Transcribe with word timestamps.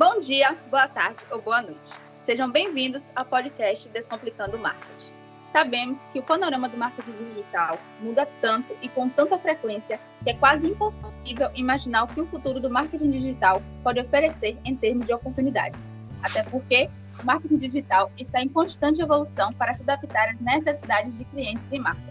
Bom 0.00 0.18
dia, 0.20 0.56
boa 0.70 0.88
tarde 0.88 1.18
ou 1.30 1.42
boa 1.42 1.60
noite. 1.60 1.92
Sejam 2.24 2.50
bem-vindos 2.50 3.10
ao 3.14 3.22
podcast 3.22 3.86
Descomplicando 3.90 4.56
o 4.56 4.58
Marketing. 4.58 5.12
Sabemos 5.46 6.06
que 6.06 6.18
o 6.18 6.22
panorama 6.22 6.70
do 6.70 6.78
marketing 6.78 7.12
digital 7.28 7.78
muda 8.00 8.26
tanto 8.40 8.74
e 8.80 8.88
com 8.88 9.10
tanta 9.10 9.36
frequência 9.36 10.00
que 10.24 10.30
é 10.30 10.34
quase 10.34 10.68
impossível 10.68 11.50
imaginar 11.54 12.04
o 12.04 12.08
que 12.08 12.18
o 12.18 12.26
futuro 12.26 12.58
do 12.58 12.70
marketing 12.70 13.10
digital 13.10 13.62
pode 13.84 14.00
oferecer 14.00 14.56
em 14.64 14.74
termos 14.74 15.06
de 15.06 15.12
oportunidades. 15.12 15.86
Até 16.22 16.44
porque 16.44 16.88
o 17.22 17.26
marketing 17.26 17.58
digital 17.58 18.10
está 18.16 18.42
em 18.42 18.48
constante 18.48 19.02
evolução 19.02 19.52
para 19.52 19.74
se 19.74 19.82
adaptar 19.82 20.30
às 20.30 20.40
necessidades 20.40 21.18
de 21.18 21.26
clientes 21.26 21.70
e 21.70 21.78
marcas. 21.78 22.09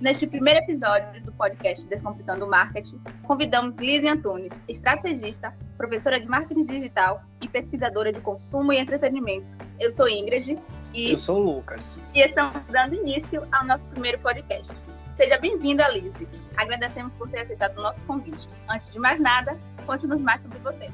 Neste 0.00 0.26
primeiro 0.26 0.58
episódio 0.58 1.22
do 1.22 1.32
podcast 1.32 1.88
Descomplicando 1.88 2.44
o 2.44 2.50
Marketing, 2.50 3.00
convidamos 3.22 3.76
Lizzie 3.76 4.08
Antunes, 4.08 4.52
estrategista, 4.68 5.56
professora 5.76 6.18
de 6.18 6.26
marketing 6.26 6.66
digital 6.66 7.22
e 7.40 7.48
pesquisadora 7.48 8.12
de 8.12 8.20
consumo 8.20 8.72
e 8.72 8.78
entretenimento. 8.78 9.46
Eu 9.78 9.90
sou 9.90 10.08
Ingrid 10.08 10.58
e 10.92 11.12
eu 11.12 11.18
sou 11.18 11.40
o 11.40 11.56
Lucas. 11.56 11.96
E 12.12 12.20
estamos 12.20 12.56
dando 12.70 12.96
início 12.96 13.42
ao 13.52 13.64
nosso 13.64 13.86
primeiro 13.86 14.18
podcast. 14.18 14.74
Seja 15.12 15.38
bem-vinda, 15.38 15.86
Lizzie. 15.88 16.26
Agradecemos 16.56 17.14
por 17.14 17.28
ter 17.28 17.40
aceitado 17.40 17.78
o 17.78 17.82
nosso 17.82 18.04
convite. 18.04 18.48
Antes 18.68 18.90
de 18.90 18.98
mais 18.98 19.20
nada, 19.20 19.56
conte-nos 19.86 20.20
mais 20.20 20.42
sobre 20.42 20.58
você. 20.58 20.90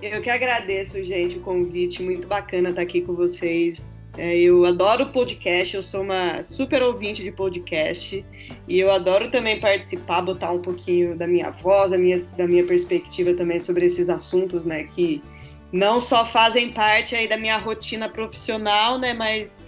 Eu 0.00 0.22
que 0.22 0.30
agradeço, 0.30 1.04
gente, 1.04 1.36
o 1.36 1.42
convite. 1.42 2.02
Muito 2.02 2.26
bacana 2.26 2.70
estar 2.70 2.80
aqui 2.80 3.02
com 3.02 3.14
vocês. 3.14 3.97
É, 4.18 4.36
eu 4.36 4.64
adoro 4.64 5.06
podcast, 5.06 5.76
eu 5.76 5.82
sou 5.82 6.02
uma 6.02 6.42
super 6.42 6.82
ouvinte 6.82 7.22
de 7.22 7.30
podcast. 7.30 8.24
E 8.66 8.80
eu 8.80 8.90
adoro 8.90 9.30
também 9.30 9.60
participar, 9.60 10.22
botar 10.22 10.50
um 10.50 10.60
pouquinho 10.60 11.16
da 11.16 11.24
minha 11.24 11.52
voz, 11.52 11.92
da 11.92 11.96
minha, 11.96 12.18
da 12.36 12.44
minha 12.48 12.64
perspectiva 12.64 13.32
também 13.34 13.60
sobre 13.60 13.86
esses 13.86 14.08
assuntos, 14.08 14.64
né, 14.64 14.84
que 14.92 15.22
não 15.70 16.00
só 16.00 16.26
fazem 16.26 16.72
parte 16.72 17.14
aí 17.14 17.28
da 17.28 17.36
minha 17.36 17.58
rotina 17.58 18.08
profissional, 18.08 18.98
né, 18.98 19.14
mas 19.14 19.62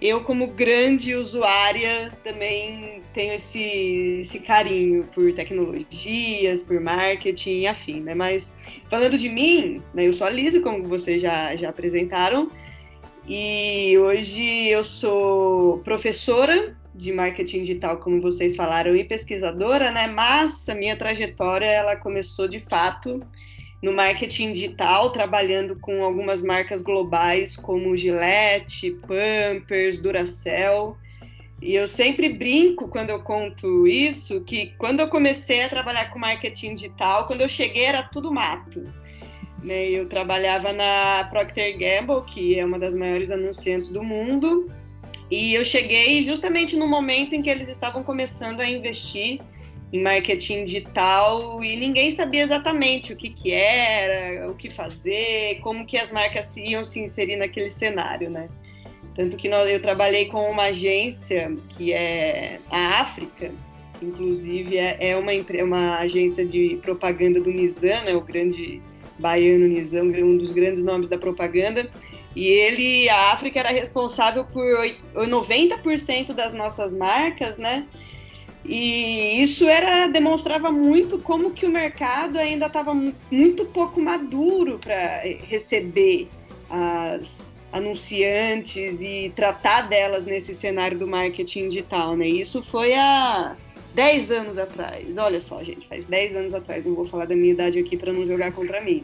eu 0.00 0.20
como 0.22 0.46
grande 0.46 1.16
usuária 1.16 2.12
também 2.22 3.02
tenho 3.12 3.34
esse, 3.34 4.20
esse 4.20 4.38
carinho 4.38 5.02
por 5.12 5.32
tecnologias, 5.32 6.62
por 6.62 6.78
marketing 6.80 7.66
afim, 7.66 8.00
né, 8.00 8.14
mas 8.14 8.52
falando 8.88 9.18
de 9.18 9.28
mim, 9.28 9.82
né, 9.92 10.06
eu 10.06 10.12
sou 10.12 10.26
a 10.26 10.30
Lisa, 10.30 10.60
como 10.60 10.86
vocês 10.86 11.20
já, 11.20 11.56
já 11.56 11.70
apresentaram, 11.70 12.48
e 13.28 13.98
hoje 13.98 14.68
eu 14.68 14.82
sou 14.82 15.80
professora 15.80 16.74
de 16.94 17.12
marketing 17.12 17.60
digital, 17.60 17.98
como 17.98 18.22
vocês 18.22 18.56
falaram, 18.56 18.96
e 18.96 19.04
pesquisadora, 19.04 19.90
né? 19.90 20.06
Mas 20.06 20.66
a 20.66 20.74
minha 20.74 20.96
trajetória 20.96 21.66
ela 21.66 21.94
começou 21.94 22.48
de 22.48 22.60
fato 22.60 23.22
no 23.82 23.92
marketing 23.92 24.54
digital, 24.54 25.10
trabalhando 25.10 25.78
com 25.78 26.02
algumas 26.02 26.42
marcas 26.42 26.80
globais 26.80 27.54
como 27.54 27.96
Gillette, 27.96 28.92
Pampers, 29.06 30.00
Duracell. 30.00 30.96
E 31.60 31.74
eu 31.74 31.86
sempre 31.86 32.30
brinco 32.30 32.88
quando 32.88 33.10
eu 33.10 33.20
conto 33.20 33.86
isso, 33.86 34.40
que 34.40 34.72
quando 34.78 35.00
eu 35.00 35.08
comecei 35.08 35.62
a 35.62 35.68
trabalhar 35.68 36.10
com 36.10 36.18
marketing 36.18 36.76
digital, 36.76 37.26
quando 37.26 37.42
eu 37.42 37.48
cheguei 37.48 37.84
era 37.84 38.02
tudo 38.02 38.32
mato. 38.32 38.82
Né? 39.62 39.90
Eu 39.90 40.08
trabalhava 40.08 40.72
na 40.72 41.26
Procter 41.30 41.76
Gamble, 41.78 42.24
que 42.26 42.58
é 42.58 42.64
uma 42.64 42.78
das 42.78 42.94
maiores 42.94 43.30
anunciantes 43.30 43.88
do 43.88 44.02
mundo, 44.02 44.70
e 45.30 45.54
eu 45.54 45.64
cheguei 45.64 46.22
justamente 46.22 46.76
no 46.76 46.86
momento 46.86 47.34
em 47.34 47.42
que 47.42 47.50
eles 47.50 47.68
estavam 47.68 48.02
começando 48.02 48.60
a 48.60 48.68
investir 48.68 49.40
em 49.92 50.02
marketing 50.02 50.64
digital 50.64 51.62
e 51.62 51.76
ninguém 51.76 52.10
sabia 52.10 52.42
exatamente 52.42 53.12
o 53.12 53.16
que, 53.16 53.30
que 53.30 53.52
era, 53.52 54.50
o 54.50 54.54
que 54.54 54.70
fazer, 54.70 55.60
como 55.60 55.86
que 55.86 55.96
as 55.96 56.12
marcas 56.12 56.56
iam 56.56 56.84
se 56.84 57.00
inserir 57.00 57.36
naquele 57.36 57.70
cenário, 57.70 58.30
né? 58.30 58.48
Tanto 59.14 59.36
que 59.36 59.48
eu 59.48 59.82
trabalhei 59.82 60.26
com 60.26 60.48
uma 60.50 60.64
agência 60.64 61.52
que 61.70 61.92
é 61.92 62.60
a 62.70 63.00
África, 63.00 63.50
inclusive 64.00 64.78
é, 64.78 64.96
é 65.00 65.16
uma, 65.16 65.32
uma 65.64 65.98
agência 65.98 66.46
de 66.46 66.78
propaganda 66.82 67.40
do 67.40 67.50
Nizam, 67.50 68.04
né, 68.04 68.14
o 68.14 68.20
grande 68.20 68.80
baiano 69.18 69.66
Nizam, 69.66 70.06
um 70.06 70.36
dos 70.36 70.50
grandes 70.50 70.82
nomes 70.82 71.08
da 71.08 71.18
propaganda. 71.18 71.90
E 72.36 72.46
ele, 72.46 73.08
a 73.08 73.32
África 73.32 73.58
era 73.58 73.70
responsável 73.70 74.44
por 74.44 74.64
90% 75.14 76.32
das 76.32 76.52
nossas 76.52 76.92
marcas, 76.92 77.56
né? 77.56 77.86
E 78.64 79.42
isso 79.42 79.66
era 79.66 80.06
demonstrava 80.08 80.70
muito 80.70 81.18
como 81.18 81.52
que 81.52 81.64
o 81.64 81.70
mercado 81.70 82.38
ainda 82.38 82.66
estava 82.66 82.92
muito 83.30 83.64
pouco 83.64 84.00
maduro 84.00 84.78
para 84.78 85.22
receber 85.48 86.28
as 86.68 87.56
anunciantes 87.72 89.00
e 89.00 89.32
tratar 89.34 89.88
delas 89.88 90.24
nesse 90.24 90.54
cenário 90.54 90.98
do 90.98 91.06
marketing 91.06 91.68
digital, 91.68 92.16
né? 92.16 92.28
Isso 92.28 92.62
foi 92.62 92.94
há 92.94 93.56
10 93.98 94.30
anos 94.30 94.58
atrás. 94.58 95.18
Olha 95.18 95.40
só, 95.40 95.60
gente, 95.60 95.88
faz 95.88 96.06
10 96.06 96.36
anos 96.36 96.54
atrás. 96.54 96.86
Não 96.86 96.94
vou 96.94 97.04
falar 97.04 97.24
da 97.24 97.34
minha 97.34 97.50
idade 97.50 97.80
aqui 97.80 97.96
para 97.96 98.12
não 98.12 98.24
jogar 98.24 98.52
contra 98.52 98.80
mim. 98.80 99.02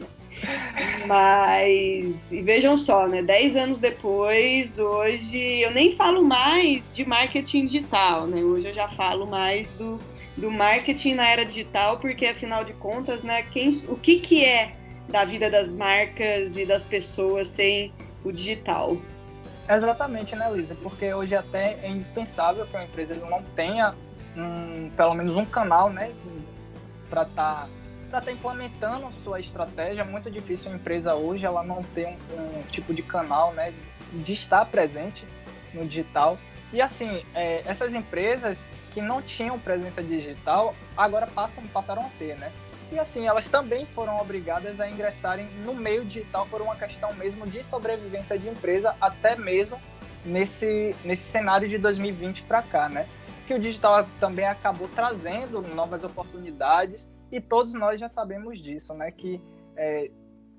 Mas, 1.05 2.31
e 2.31 2.41
vejam 2.41 2.77
só, 2.77 3.05
né? 3.05 3.21
10 3.21 3.57
anos 3.57 3.79
depois, 3.79 4.79
hoje 4.79 5.59
eu 5.59 5.71
nem 5.71 5.91
falo 5.91 6.23
mais 6.23 6.93
de 6.93 7.03
marketing 7.03 7.65
digital, 7.65 8.25
né? 8.25 8.41
Hoje 8.41 8.67
eu 8.67 8.73
já 8.73 8.87
falo 8.87 9.27
mais 9.27 9.69
do, 9.71 9.99
do 10.37 10.49
marketing 10.49 11.15
na 11.15 11.27
era 11.27 11.43
digital, 11.43 11.99
porque 11.99 12.27
afinal 12.27 12.63
de 12.63 12.71
contas, 12.75 13.21
né, 13.21 13.43
quem, 13.51 13.67
o 13.89 13.97
que, 13.97 14.21
que 14.21 14.45
é 14.45 14.77
da 15.09 15.25
vida 15.25 15.49
das 15.49 15.73
marcas 15.73 16.55
e 16.55 16.65
das 16.65 16.85
pessoas 16.85 17.49
sem 17.49 17.91
o 18.23 18.31
digital? 18.31 18.97
Exatamente, 19.67 20.37
né, 20.37 20.49
Lisa? 20.53 20.75
Porque 20.75 21.13
hoje 21.13 21.35
até 21.35 21.79
é 21.83 21.89
indispensável 21.89 22.65
que 22.65 22.77
uma 22.77 22.85
empresa 22.85 23.15
não 23.15 23.43
tenha 23.57 23.93
um, 24.37 24.89
pelo 24.95 25.13
menos 25.13 25.35
um 25.35 25.45
canal, 25.45 25.89
né, 25.89 26.13
para 27.09 27.23
estar 27.23 27.67
tá, 28.11 28.21
tá 28.21 28.31
implementando 28.31 29.11
sua 29.11 29.39
estratégia. 29.39 30.01
É 30.01 30.05
muito 30.05 30.29
difícil 30.29 30.71
a 30.71 30.75
empresa 30.75 31.15
hoje 31.15 31.45
ela 31.45 31.63
não 31.63 31.83
ter 31.83 32.17
um, 32.31 32.59
um 32.59 32.63
tipo 32.63 32.93
de 32.93 33.01
canal, 33.01 33.53
né, 33.53 33.73
de 34.13 34.33
estar 34.33 34.65
presente 34.65 35.25
no 35.73 35.85
digital. 35.85 36.37
E 36.73 36.81
assim, 36.81 37.23
é, 37.33 37.61
essas 37.65 37.93
empresas 37.93 38.69
que 38.93 39.01
não 39.01 39.21
tinham 39.21 39.57
presença 39.59 40.01
digital 40.01 40.75
agora 40.97 41.27
passam, 41.27 41.65
passaram 41.67 42.01
a 42.03 42.09
ter, 42.17 42.35
né? 42.35 42.51
E 42.91 42.99
assim, 42.99 43.25
elas 43.27 43.47
também 43.47 43.85
foram 43.85 44.17
obrigadas 44.19 44.79
a 44.79 44.89
ingressarem 44.89 45.47
no 45.65 45.73
meio 45.73 46.05
digital 46.05 46.47
por 46.49 46.61
uma 46.61 46.75
questão 46.75 47.13
mesmo 47.13 47.47
de 47.47 47.63
sobrevivência 47.63 48.37
de 48.37 48.47
empresa, 48.47 48.95
até 49.01 49.35
mesmo 49.35 49.79
nesse, 50.23 50.95
nesse 51.03 51.23
cenário 51.23 51.67
de 51.67 51.77
2020 51.77 52.43
para 52.43 52.61
cá, 52.61 52.89
né? 52.89 53.07
Que 53.45 53.53
o 53.53 53.59
digital 53.59 54.07
também 54.19 54.45
acabou 54.45 54.87
trazendo 54.87 55.61
novas 55.61 56.03
oportunidades 56.03 57.11
e 57.31 57.39
todos 57.39 57.73
nós 57.73 57.99
já 57.99 58.09
sabemos 58.09 58.59
disso, 58.59 58.93
né? 58.93 59.11
Que 59.11 59.41
é, 59.77 60.09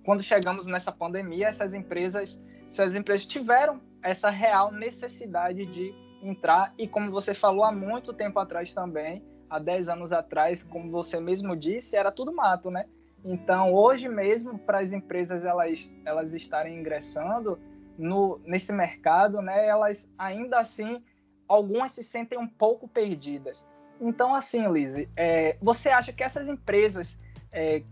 quando 0.05 0.23
chegamos 0.23 0.67
nessa 0.67 0.93
pandemia, 0.93 1.49
essas 1.49 1.75
empresas, 1.75 2.41
essas 2.69 2.95
empresas 2.95 3.27
tiveram 3.27 3.81
essa 4.03 4.31
real 4.31 4.71
necessidade 4.71 5.67
de 5.67 5.93
entrar 6.23 6.73
e 6.79 6.87
como 6.87 7.11
você 7.11 7.35
falou 7.35 7.65
há 7.65 7.73
muito 7.73 8.13
tempo 8.13 8.39
atrás 8.39 8.73
também, 8.73 9.23
há 9.51 9.59
10 9.59 9.89
anos 9.89 10.13
atrás, 10.13 10.63
como 10.63 10.89
você 10.89 11.21
mesmo 11.21 11.57
disse, 11.57 11.97
era 11.97 12.13
tudo 12.13 12.33
mato, 12.33 12.71
né? 12.71 12.87
Então, 13.25 13.73
hoje 13.75 14.09
mesmo, 14.09 14.57
para 14.59 14.79
as 14.79 14.93
empresas 14.93 15.45
elas, 15.45 15.93
elas 16.05 16.33
estarem 16.33 16.79
ingressando 16.79 17.59
no, 17.99 18.41
nesse 18.45 18.73
mercado, 18.73 19.43
né, 19.43 19.67
elas 19.67 20.09
ainda 20.17 20.61
assim 20.61 21.03
algumas 21.49 21.93
se 21.93 22.03
sentem 22.03 22.39
um 22.39 22.49
pouco 22.49 22.89
perdidas. 22.89 23.69
Então, 24.01 24.35
assim, 24.35 24.71
Lise, 24.71 25.09
é, 25.17 25.57
você 25.61 25.89
acha 25.89 26.13
que 26.13 26.23
essas 26.23 26.49
empresas 26.49 27.19
é, 27.51 27.83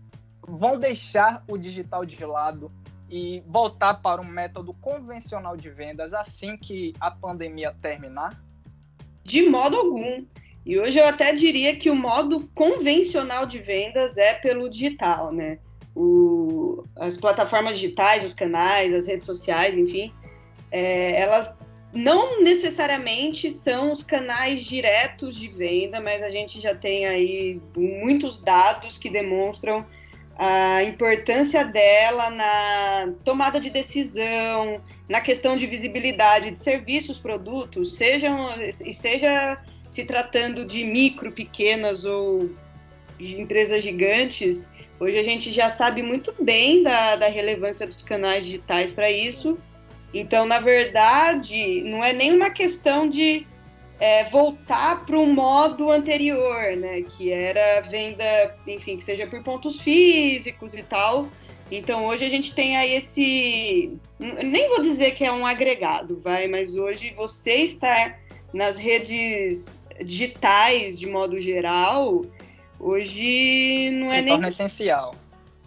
vão 0.47 0.77
deixar 0.77 1.43
o 1.49 1.57
digital 1.57 2.05
de 2.05 2.23
lado 2.25 2.71
e 3.09 3.43
voltar 3.47 3.95
para 3.95 4.21
um 4.21 4.27
método 4.27 4.73
convencional 4.75 5.55
de 5.55 5.69
vendas 5.69 6.13
assim 6.13 6.57
que 6.57 6.93
a 6.99 7.09
pandemia 7.11 7.75
terminar? 7.81 8.39
De 9.23 9.47
modo 9.47 9.77
algum. 9.77 10.25
E 10.65 10.79
hoje 10.79 10.99
eu 10.99 11.05
até 11.05 11.33
diria 11.33 11.75
que 11.75 11.89
o 11.89 11.95
modo 11.95 12.47
convencional 12.55 13.45
de 13.45 13.59
vendas 13.59 14.17
é 14.17 14.33
pelo 14.33 14.69
digital, 14.69 15.31
né? 15.31 15.59
O, 15.95 16.83
as 16.97 17.15
plataformas 17.15 17.77
digitais, 17.77 18.23
os 18.23 18.33
canais, 18.33 18.93
as 18.93 19.07
redes 19.07 19.25
sociais, 19.25 19.77
enfim, 19.77 20.13
é, 20.71 21.21
elas 21.21 21.55
não 21.95 22.41
necessariamente 22.41 23.49
são 23.49 23.91
os 23.91 24.03
canais 24.03 24.65
diretos 24.65 25.35
de 25.35 25.47
venda, 25.47 26.01
mas 26.01 26.21
a 26.21 26.29
gente 26.29 26.59
já 26.59 26.75
tem 26.75 27.05
aí 27.05 27.61
muitos 27.75 28.41
dados 28.41 28.97
que 28.97 29.09
demonstram 29.09 29.85
a 30.37 30.83
importância 30.83 31.63
dela 31.63 32.29
na 32.29 33.13
tomada 33.23 33.59
de 33.59 33.69
decisão, 33.69 34.81
na 35.07 35.21
questão 35.21 35.55
de 35.55 35.65
visibilidade 35.65 36.51
de 36.51 36.59
serviços, 36.59 37.17
produtos, 37.17 37.95
sejam 37.95 38.53
e 38.61 38.93
seja 38.93 39.57
se 39.87 40.03
tratando 40.03 40.65
de 40.65 40.83
micro, 40.83 41.31
pequenas 41.31 42.03
ou 42.03 42.49
empresas 43.17 43.81
gigantes, 43.81 44.67
hoje 44.99 45.17
a 45.17 45.23
gente 45.23 45.49
já 45.49 45.69
sabe 45.69 46.03
muito 46.03 46.33
bem 46.37 46.83
da, 46.83 47.15
da 47.15 47.29
relevância 47.29 47.87
dos 47.87 48.01
canais 48.03 48.45
digitais 48.45 48.91
para 48.91 49.09
isso. 49.09 49.57
Então, 50.15 50.45
na 50.45 50.59
verdade, 50.61 51.81
não 51.81 52.01
é 52.01 52.13
nenhuma 52.13 52.49
questão 52.49 53.09
de 53.09 53.45
é, 53.99 54.23
voltar 54.29 55.05
para 55.05 55.19
o 55.19 55.27
modo 55.27 55.91
anterior, 55.91 56.77
né? 56.77 57.01
Que 57.01 57.33
era 57.33 57.81
venda, 57.81 58.55
enfim, 58.65 58.95
que 58.95 59.03
seja 59.03 59.27
por 59.27 59.43
pontos 59.43 59.77
físicos 59.81 60.73
e 60.73 60.81
tal. 60.83 61.27
Então 61.69 62.05
hoje 62.05 62.23
a 62.23 62.29
gente 62.29 62.55
tem 62.55 62.77
aí 62.77 62.93
esse. 62.95 63.91
Nem 64.19 64.69
vou 64.69 64.81
dizer 64.81 65.11
que 65.11 65.25
é 65.25 65.31
um 65.31 65.45
agregado, 65.45 66.17
vai, 66.23 66.47
mas 66.47 66.77
hoje 66.77 67.13
você 67.13 67.55
estar 67.55 68.17
nas 68.53 68.77
redes 68.77 69.83
digitais 70.01 70.97
de 70.97 71.07
modo 71.07 71.39
geral, 71.41 72.25
hoje 72.79 73.89
não 73.91 74.11
Se 74.11 74.15
é 74.15 74.21
nem. 74.21 74.47
essencial. 74.47 75.13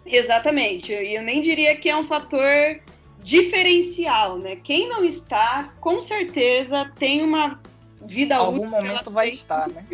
Exatamente. 0.05 0.91
E 0.91 1.13
eu 1.13 1.21
nem 1.21 1.39
diria 1.39 1.75
que 1.75 1.87
é 1.87 1.95
um 1.95 2.05
fator 2.05 2.79
diferencial, 3.23 4.37
né? 4.37 4.55
Quem 4.55 4.87
não 4.87 5.03
está, 5.03 5.73
com 5.79 6.01
certeza 6.01 6.91
tem 6.97 7.21
uma 7.21 7.59
vida 8.01 8.35
Algum 8.35 8.63
útil. 8.63 8.75
Algum 8.75 8.87
momento 8.87 9.11
vai 9.11 9.29
estar, 9.29 9.67
né? 9.69 9.85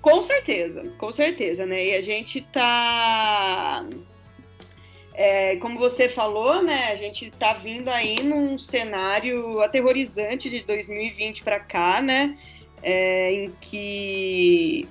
Com 0.00 0.22
certeza, 0.22 0.90
com 0.98 1.12
certeza, 1.12 1.66
né? 1.66 1.86
E 1.86 1.94
a 1.94 2.00
gente 2.00 2.40
tá. 2.40 3.84
É, 5.16 5.56
como 5.56 5.78
você 5.78 6.08
falou, 6.08 6.62
né? 6.62 6.90
A 6.90 6.96
gente 6.96 7.30
tá 7.30 7.52
vindo 7.52 7.88
aí 7.88 8.22
num 8.22 8.58
cenário 8.58 9.60
aterrorizante 9.60 10.50
de 10.50 10.60
2020 10.62 11.42
para 11.42 11.60
cá, 11.60 12.00
né? 12.00 12.36
É, 12.82 13.32
em 13.32 13.52
que 13.60 14.88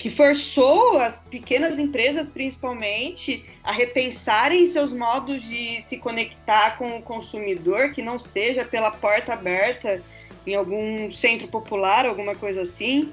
que 0.00 0.08
forçou 0.08 0.98
as 0.98 1.20
pequenas 1.20 1.78
empresas, 1.78 2.30
principalmente, 2.30 3.44
a 3.62 3.70
repensarem 3.70 4.66
seus 4.66 4.94
modos 4.94 5.42
de 5.42 5.82
se 5.82 5.98
conectar 5.98 6.78
com 6.78 6.96
o 6.96 7.02
consumidor, 7.02 7.90
que 7.90 8.00
não 8.00 8.18
seja 8.18 8.64
pela 8.64 8.90
porta 8.90 9.34
aberta 9.34 10.02
em 10.46 10.54
algum 10.54 11.12
centro 11.12 11.48
popular, 11.48 12.06
alguma 12.06 12.34
coisa 12.34 12.62
assim. 12.62 13.12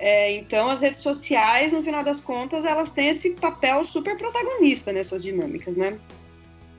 É, 0.00 0.32
então, 0.32 0.68
as 0.68 0.80
redes 0.80 1.00
sociais, 1.00 1.72
no 1.72 1.80
final 1.80 2.02
das 2.02 2.18
contas, 2.18 2.64
elas 2.64 2.90
têm 2.90 3.10
esse 3.10 3.30
papel 3.30 3.84
super 3.84 4.18
protagonista 4.18 4.92
nessas 4.92 5.22
dinâmicas, 5.22 5.76
né? 5.76 5.96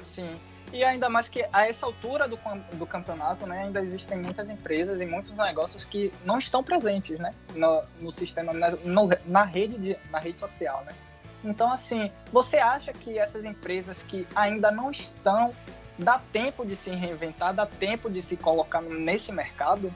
Sim. 0.05 0.29
E 0.73 0.83
ainda 0.83 1.09
mais 1.09 1.29
que 1.29 1.45
a 1.53 1.67
essa 1.67 1.85
altura 1.85 2.27
do, 2.27 2.37
do 2.73 2.85
campeonato, 2.85 3.45
né, 3.45 3.63
ainda 3.63 3.81
existem 3.81 4.17
muitas 4.17 4.49
empresas 4.49 4.99
e 4.99 5.05
muitos 5.05 5.31
negócios 5.33 5.85
que 5.85 6.13
não 6.25 6.37
estão 6.37 6.63
presentes, 6.63 7.17
né, 7.19 7.33
no, 7.55 7.83
no 8.01 8.11
sistema, 8.11 8.51
na, 8.51 8.71
no, 8.71 9.09
na 9.25 9.43
rede 9.43 9.77
de, 9.77 9.97
na 10.11 10.19
rede 10.19 10.39
social, 10.39 10.83
né. 10.85 10.93
Então, 11.43 11.71
assim, 11.71 12.11
você 12.31 12.57
acha 12.57 12.91
que 12.91 13.17
essas 13.17 13.45
empresas 13.45 14.01
que 14.01 14.27
ainda 14.35 14.71
não 14.71 14.91
estão 14.91 15.53
dá 15.97 16.21
tempo 16.31 16.65
de 16.65 16.75
se 16.75 16.91
reinventar, 16.91 17.53
dá 17.53 17.65
tempo 17.65 18.09
de 18.09 18.21
se 18.21 18.37
colocar 18.37 18.81
nesse 18.81 19.31
mercado? 19.31 19.91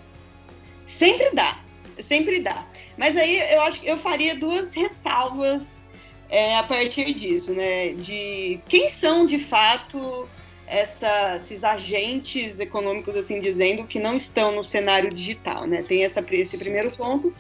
Sempre 0.88 1.30
dá, 1.32 1.58
sempre 2.00 2.40
dá. 2.40 2.66
Mas 2.98 3.16
aí 3.16 3.40
eu 3.54 3.62
acho 3.62 3.80
que 3.80 3.88
eu 3.88 3.98
faria 3.98 4.36
duas 4.36 4.74
ressalvas 4.74 5.82
é, 6.30 6.58
a 6.58 6.64
partir 6.64 7.14
disso, 7.14 7.52
né? 7.52 7.90
De 7.90 8.60
quem 8.68 8.90
são 8.90 9.26
de 9.26 9.38
fato 9.38 10.28
essa, 10.72 11.36
esses 11.36 11.66
agentes 11.66 12.62
econômicos, 12.62 13.18
assim 13.18 13.42
dizendo, 13.42 13.84
que 13.84 14.00
não 14.00 14.16
estão 14.16 14.56
no 14.56 14.64
cenário 14.64 15.14
digital, 15.14 15.68
né? 15.68 15.84
Tem 15.86 16.06
essa, 16.06 16.26
esse 16.32 16.58
primeiro 16.58 16.90
ponto. 16.92 17.34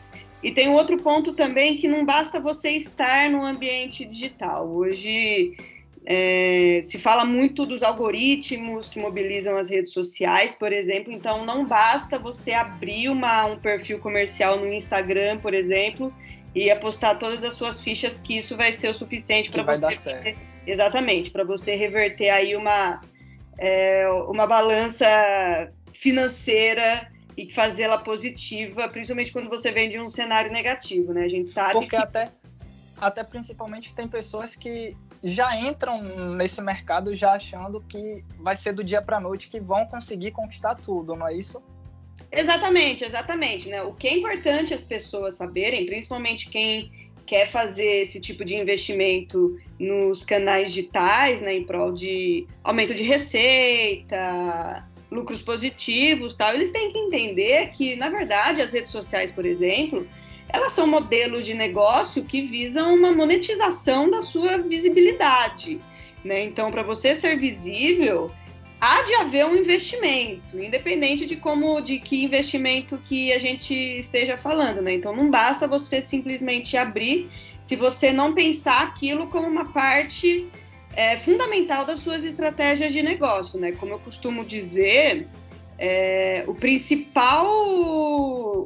E 0.43 0.51
tem 0.51 0.67
outro 0.69 0.97
ponto 0.97 1.31
também 1.31 1.77
que 1.77 1.87
não 1.87 2.03
basta 2.03 2.41
você 2.41 2.71
estar 2.71 3.29
no 3.29 3.45
ambiente 3.45 4.03
digital. 4.03 4.67
Hoje 4.67 5.55
é, 6.05 6.81
se 6.83 6.97
fala 6.97 7.23
muito 7.23 7.65
dos 7.65 7.83
algoritmos 7.83 8.89
que 8.89 8.99
mobilizam 8.99 9.55
as 9.55 9.69
redes 9.69 9.93
sociais, 9.93 10.53
por 10.53 10.73
exemplo, 10.73 11.13
então 11.13 11.45
não 11.45 11.65
basta 11.65 12.19
você 12.19 12.51
abrir 12.51 13.07
uma, 13.07 13.45
um 13.45 13.57
perfil 13.57 13.99
comercial 13.99 14.59
no 14.59 14.73
Instagram, 14.73 15.37
por 15.37 15.53
exemplo, 15.53 16.13
e 16.53 16.69
apostar 16.69 17.17
todas 17.17 17.45
as 17.45 17.53
suas 17.53 17.79
fichas 17.79 18.19
que 18.19 18.37
isso 18.37 18.57
vai 18.57 18.73
ser 18.73 18.89
o 18.89 18.93
suficiente 18.93 19.49
para 19.49 19.63
você. 19.63 20.35
Exatamente, 20.67 21.31
para 21.31 21.43
você 21.43 21.75
reverter 21.75 22.29
aí 22.29 22.55
uma, 22.55 22.99
é, 23.61 24.09
uma 24.27 24.47
balança 24.47 25.05
financeira 25.93 27.07
e 27.37 27.53
fazê-la 27.53 27.99
positiva, 27.99 28.89
principalmente 28.89 29.31
quando 29.31 29.51
você 29.51 29.71
vem 29.71 29.87
de 29.91 29.99
um 29.99 30.09
cenário 30.09 30.51
negativo, 30.51 31.13
né? 31.13 31.21
A 31.21 31.29
gente 31.29 31.49
sabe 31.49 31.73
Porque 31.73 31.89
que... 31.89 31.95
até, 31.95 32.29
até 32.97 33.23
principalmente 33.23 33.93
tem 33.93 34.07
pessoas 34.07 34.55
que 34.55 34.97
já 35.23 35.55
entram 35.55 36.01
nesse 36.35 36.59
mercado 36.59 37.15
já 37.15 37.33
achando 37.33 37.79
que 37.81 38.25
vai 38.39 38.55
ser 38.55 38.73
do 38.73 38.83
dia 38.83 38.99
para 38.99 39.19
noite 39.19 39.47
que 39.47 39.59
vão 39.59 39.85
conseguir 39.85 40.31
conquistar 40.31 40.73
tudo, 40.73 41.15
não 41.15 41.27
é 41.27 41.35
isso? 41.35 41.61
Exatamente, 42.31 43.03
exatamente, 43.05 43.69
né? 43.69 43.83
O 43.83 43.93
que 43.93 44.07
é 44.07 44.17
importante 44.17 44.73
as 44.73 44.83
pessoas 44.83 45.35
saberem, 45.35 45.85
principalmente 45.85 46.49
quem 46.49 47.10
quer 47.25 47.47
fazer 47.47 48.01
esse 48.01 48.19
tipo 48.19 48.43
de 48.43 48.55
investimento 48.55 49.59
nos 49.79 50.23
canais 50.23 50.73
digitais, 50.73 51.41
né, 51.41 51.55
em 51.55 51.63
prol 51.63 51.91
de 51.91 52.45
aumento 52.63 52.93
de 52.93 53.03
receita, 53.03 54.87
lucros 55.09 55.41
positivos, 55.41 56.35
tal, 56.35 56.53
eles 56.53 56.71
têm 56.71 56.91
que 56.91 56.97
entender 56.97 57.71
que, 57.71 57.95
na 57.95 58.09
verdade, 58.09 58.61
as 58.61 58.71
redes 58.71 58.91
sociais, 58.91 59.29
por 59.29 59.45
exemplo, 59.45 60.07
elas 60.49 60.71
são 60.71 60.87
modelos 60.87 61.45
de 61.45 61.53
negócio 61.53 62.23
que 62.23 62.47
visam 62.47 62.95
uma 62.95 63.11
monetização 63.11 64.09
da 64.09 64.21
sua 64.21 64.57
visibilidade. 64.57 65.79
Né? 66.23 66.43
Então, 66.45 66.71
para 66.71 66.83
você 66.83 67.15
ser 67.15 67.37
visível, 67.37 68.31
há 68.81 69.03
de 69.03 69.13
haver 69.13 69.45
um 69.45 69.55
investimento, 69.55 70.59
independente 70.59 71.27
de 71.27 71.35
como, 71.35 71.79
de 71.79 71.99
que 71.99 72.23
investimento 72.23 72.97
que 72.97 73.31
a 73.31 73.37
gente 73.37 73.73
esteja 73.73 74.35
falando, 74.37 74.81
né? 74.81 74.93
Então, 74.93 75.15
não 75.15 75.29
basta 75.29 75.67
você 75.67 76.01
simplesmente 76.01 76.75
abrir 76.75 77.29
se 77.61 77.75
você 77.75 78.11
não 78.11 78.33
pensar 78.33 78.81
aquilo 78.81 79.27
como 79.27 79.47
uma 79.47 79.71
parte 79.71 80.49
é, 80.95 81.15
fundamental 81.17 81.85
das 81.85 81.99
suas 81.99 82.25
estratégias 82.25 82.91
de 82.91 83.03
negócio, 83.03 83.59
né? 83.59 83.71
Como 83.73 83.93
eu 83.93 83.99
costumo 83.99 84.43
dizer, 84.43 85.27
é, 85.83 86.43
o 86.45 86.53
principal, 86.53 87.47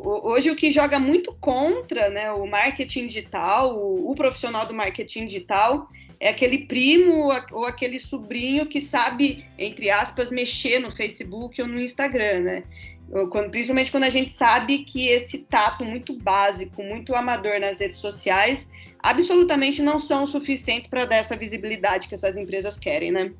hoje 0.03 0.51
o 0.51 0.55
que 0.55 0.69
joga 0.69 0.99
muito 0.99 1.33
contra 1.39 2.09
né, 2.09 2.29
o 2.33 2.45
marketing 2.45 3.07
digital, 3.07 3.73
o, 3.73 4.11
o, 4.11 4.15
profissional 4.15 4.65
do 4.65 4.73
marketing 4.73 5.27
digital, 5.27 5.87
é 6.19 6.27
aquele 6.27 6.65
primo 6.65 7.31
ou 7.53 7.65
aquele 7.65 7.99
sobrinho 7.99 8.65
que 8.65 8.81
sabe, 8.81 9.45
entre 9.57 9.89
aspas, 9.89 10.29
mexer 10.29 10.79
no 10.79 10.91
Facebook 10.91 11.61
ou 11.61 11.67
no 11.69 11.79
Instagram, 11.79 12.41
né? 12.41 12.63
Quando, 13.29 13.49
principalmente 13.49 13.91
quando 13.91 14.03
a 14.03 14.09
gente 14.09 14.31
sabe 14.31 14.79
que 14.79 15.07
esse 15.07 15.37
tato 15.37 15.85
muito 15.85 16.13
básico, 16.19 16.83
muito 16.83 17.15
amador 17.15 17.61
nas 17.61 17.79
redes 17.79 17.99
sociais, 17.99 18.69
absolutamente 18.99 19.81
não 19.81 19.99
são 19.99 20.27
suficientes 20.27 20.89
para 20.89 21.05
dar 21.05 21.17
essa 21.17 21.35
visibilidade 21.37 22.09
que 22.09 22.15
essas 22.15 22.35
empresas 22.35 22.77
querem, 22.77 23.11
né? 23.11 23.31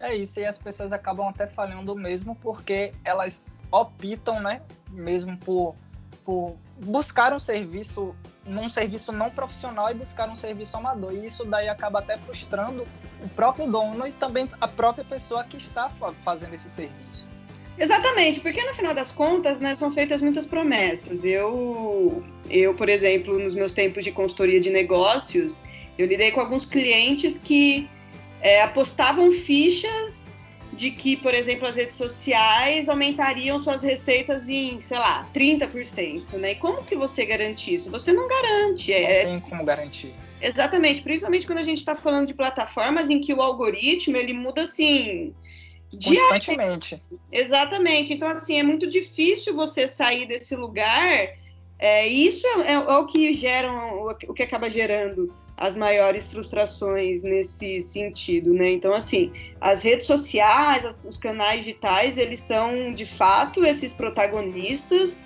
É 0.00 0.14
isso, 0.14 0.40
e 0.40 0.44
as 0.44 0.58
pessoas 0.58 0.92
acabam 0.92 1.28
até 1.28 1.46
falhando 1.46 1.94
mesmo 1.94 2.34
porque 2.36 2.92
elas 3.04 3.42
optam, 3.70 4.40
né, 4.40 4.60
mesmo 4.90 5.36
por, 5.38 5.74
por 6.24 6.56
buscar 6.78 7.32
um 7.32 7.38
serviço, 7.38 8.14
num 8.44 8.68
serviço 8.68 9.12
não 9.12 9.30
profissional 9.30 9.90
e 9.90 9.94
buscar 9.94 10.28
um 10.28 10.36
serviço 10.36 10.76
amador. 10.76 11.12
E 11.12 11.26
isso 11.26 11.44
daí 11.44 11.68
acaba 11.68 12.00
até 12.00 12.16
frustrando 12.18 12.86
o 13.22 13.28
próprio 13.30 13.70
dono 13.70 14.06
e 14.06 14.12
também 14.12 14.48
a 14.60 14.68
própria 14.68 15.04
pessoa 15.04 15.44
que 15.44 15.56
está 15.56 15.90
fazendo 16.24 16.54
esse 16.54 16.70
serviço. 16.70 17.28
Exatamente, 17.76 18.38
porque 18.38 18.62
no 18.62 18.72
final 18.72 18.94
das 18.94 19.10
contas, 19.10 19.58
né, 19.58 19.74
são 19.74 19.92
feitas 19.92 20.20
muitas 20.20 20.46
promessas. 20.46 21.24
Eu, 21.24 22.22
eu, 22.48 22.74
por 22.74 22.88
exemplo, 22.88 23.36
nos 23.38 23.54
meus 23.54 23.72
tempos 23.72 24.04
de 24.04 24.12
consultoria 24.12 24.60
de 24.60 24.70
negócios, 24.70 25.60
eu 25.98 26.06
lidei 26.06 26.30
com 26.30 26.40
alguns 26.40 26.64
clientes 26.64 27.36
que 27.36 27.88
é, 28.44 28.60
apostavam 28.60 29.32
fichas 29.32 30.32
de 30.74 30.90
que, 30.90 31.16
por 31.16 31.32
exemplo, 31.32 31.66
as 31.66 31.76
redes 31.76 31.96
sociais 31.96 32.88
aumentariam 32.88 33.58
suas 33.58 33.80
receitas 33.80 34.48
em, 34.48 34.80
sei 34.80 34.98
lá, 34.98 35.26
30%, 35.32 36.34
né? 36.34 36.52
E 36.52 36.54
como 36.56 36.84
que 36.84 36.94
você 36.94 37.24
garante 37.24 37.74
isso? 37.74 37.90
Você 37.90 38.12
não 38.12 38.28
garante. 38.28 38.92
É, 38.92 39.24
não 39.24 39.40
tem 39.40 39.48
como 39.48 39.64
garantir. 39.64 40.12
Exatamente, 40.42 41.00
principalmente 41.00 41.46
quando 41.46 41.60
a 41.60 41.62
gente 41.62 41.78
está 41.78 41.94
falando 41.94 42.26
de 42.26 42.34
plataformas 42.34 43.08
em 43.08 43.18
que 43.20 43.32
o 43.32 43.40
algoritmo 43.40 44.16
ele 44.16 44.34
muda 44.34 44.62
assim 44.62 45.32
constantemente. 45.90 47.00
Exatamente. 47.32 48.12
Então 48.12 48.28
assim 48.28 48.58
é 48.58 48.62
muito 48.62 48.86
difícil 48.86 49.54
você 49.54 49.88
sair 49.88 50.26
desse 50.26 50.54
lugar 50.54 51.28
é, 51.84 52.06
isso 52.06 52.46
é, 52.46 52.60
é, 52.62 52.72
é, 52.72 52.78
o 52.78 53.04
que 53.04 53.34
gera, 53.34 53.70
o 54.26 54.32
que 54.32 54.42
acaba 54.42 54.70
gerando 54.70 55.30
as 55.54 55.76
maiores 55.76 56.26
frustrações 56.26 57.22
nesse 57.22 57.78
sentido, 57.78 58.54
né? 58.54 58.70
Então, 58.70 58.94
assim, 58.94 59.30
as 59.60 59.82
redes 59.82 60.06
sociais, 60.06 60.82
as, 60.86 61.04
os 61.04 61.18
canais 61.18 61.62
digitais, 61.66 62.16
eles 62.16 62.40
são 62.40 62.94
de 62.94 63.04
fato 63.04 63.66
esses 63.66 63.92
protagonistas, 63.92 65.22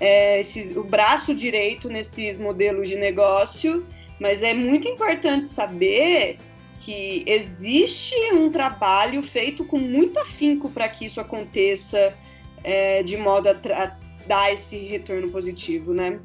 é, 0.00 0.40
esses, 0.40 0.74
o 0.74 0.82
braço 0.82 1.34
direito 1.34 1.90
nesses 1.90 2.38
modelos 2.38 2.88
de 2.88 2.96
negócio, 2.96 3.86
mas 4.18 4.42
é 4.42 4.54
muito 4.54 4.88
importante 4.88 5.46
saber 5.46 6.38
que 6.80 7.22
existe 7.26 8.14
um 8.32 8.50
trabalho 8.50 9.22
feito 9.22 9.62
com 9.62 9.78
muito 9.78 10.18
afinco 10.18 10.70
para 10.70 10.88
que 10.88 11.04
isso 11.04 11.20
aconteça 11.20 12.16
é, 12.64 13.02
de 13.02 13.18
modo 13.18 13.50
a, 13.50 13.98
dar 14.28 14.52
esse 14.52 14.76
retorno 14.86 15.30
positivo, 15.30 15.92
né? 15.92 16.20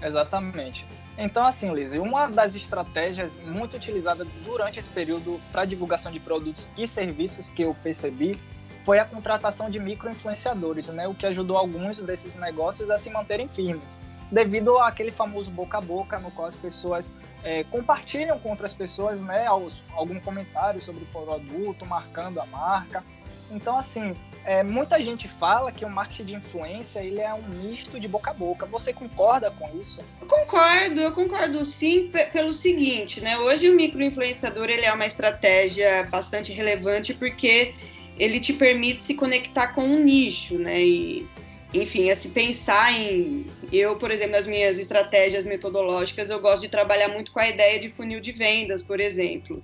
Exatamente. 0.00 0.86
Então, 1.18 1.44
assim, 1.44 1.72
Liz, 1.74 1.92
uma 1.92 2.28
das 2.28 2.54
estratégias 2.54 3.36
muito 3.36 3.76
utilizadas 3.76 4.26
durante 4.44 4.78
esse 4.78 4.88
período 4.88 5.40
para 5.52 5.66
divulgação 5.66 6.10
de 6.10 6.18
produtos 6.18 6.68
e 6.78 6.86
serviços 6.86 7.50
que 7.50 7.62
eu 7.62 7.76
percebi 7.82 8.38
foi 8.80 8.98
a 8.98 9.04
contratação 9.04 9.68
de 9.68 9.78
micro-influenciadores, 9.78 10.88
né? 10.88 11.06
O 11.06 11.14
que 11.14 11.26
ajudou 11.26 11.58
alguns 11.58 12.00
desses 12.00 12.34
negócios 12.36 12.90
a 12.90 12.96
se 12.96 13.10
manterem 13.10 13.46
firmes 13.46 13.98
devido 14.32 14.78
àquele 14.78 15.10
famoso 15.10 15.50
boca 15.50 15.76
a 15.76 15.80
boca, 15.80 16.18
no 16.18 16.30
qual 16.30 16.48
as 16.48 16.56
pessoas 16.56 17.12
é, 17.44 17.64
compartilham 17.64 18.38
com 18.38 18.48
outras 18.48 18.72
pessoas 18.72 19.20
né, 19.20 19.46
algum 19.46 20.18
comentário 20.20 20.80
sobre 20.80 21.04
o 21.04 21.06
produto, 21.06 21.84
marcando 21.84 22.40
a 22.40 22.46
marca. 22.46 23.04
Então, 23.50 23.78
assim, 23.78 24.16
é, 24.44 24.62
muita 24.62 25.00
gente 25.00 25.28
fala 25.28 25.70
que 25.70 25.84
o 25.84 25.90
marketing 25.90 26.24
de 26.24 26.34
influência 26.34 27.00
ele 27.00 27.20
é 27.20 27.32
um 27.32 27.42
misto 27.42 27.98
de 28.00 28.08
boca 28.08 28.30
a 28.30 28.34
boca. 28.34 28.66
Você 28.66 28.92
concorda 28.92 29.50
com 29.50 29.68
isso? 29.78 30.00
Eu 30.20 30.26
concordo, 30.26 31.00
eu 31.00 31.12
concordo 31.12 31.64
sim 31.64 32.10
pelo 32.32 32.52
seguinte, 32.52 33.20
né? 33.20 33.38
Hoje 33.38 33.70
o 33.70 33.76
microinfluenciador 33.76 34.68
ele 34.68 34.84
é 34.84 34.92
uma 34.92 35.06
estratégia 35.06 36.04
bastante 36.04 36.52
relevante 36.52 37.14
porque 37.14 37.74
ele 38.18 38.40
te 38.40 38.52
permite 38.52 39.04
se 39.04 39.14
conectar 39.14 39.68
com 39.68 39.82
um 39.82 40.02
nicho, 40.02 40.58
né? 40.58 40.82
E 40.82 41.26
enfim, 41.74 42.10
a 42.10 42.16
se 42.16 42.28
pensar 42.28 42.92
em. 42.92 43.46
Eu, 43.72 43.96
por 43.96 44.10
exemplo, 44.10 44.32
nas 44.32 44.46
minhas 44.46 44.78
estratégias 44.78 45.46
metodológicas, 45.46 46.28
eu 46.28 46.38
gosto 46.38 46.62
de 46.62 46.68
trabalhar 46.68 47.08
muito 47.08 47.32
com 47.32 47.40
a 47.40 47.48
ideia 47.48 47.80
de 47.80 47.88
funil 47.88 48.20
de 48.20 48.32
vendas, 48.32 48.82
por 48.82 49.00
exemplo. 49.00 49.62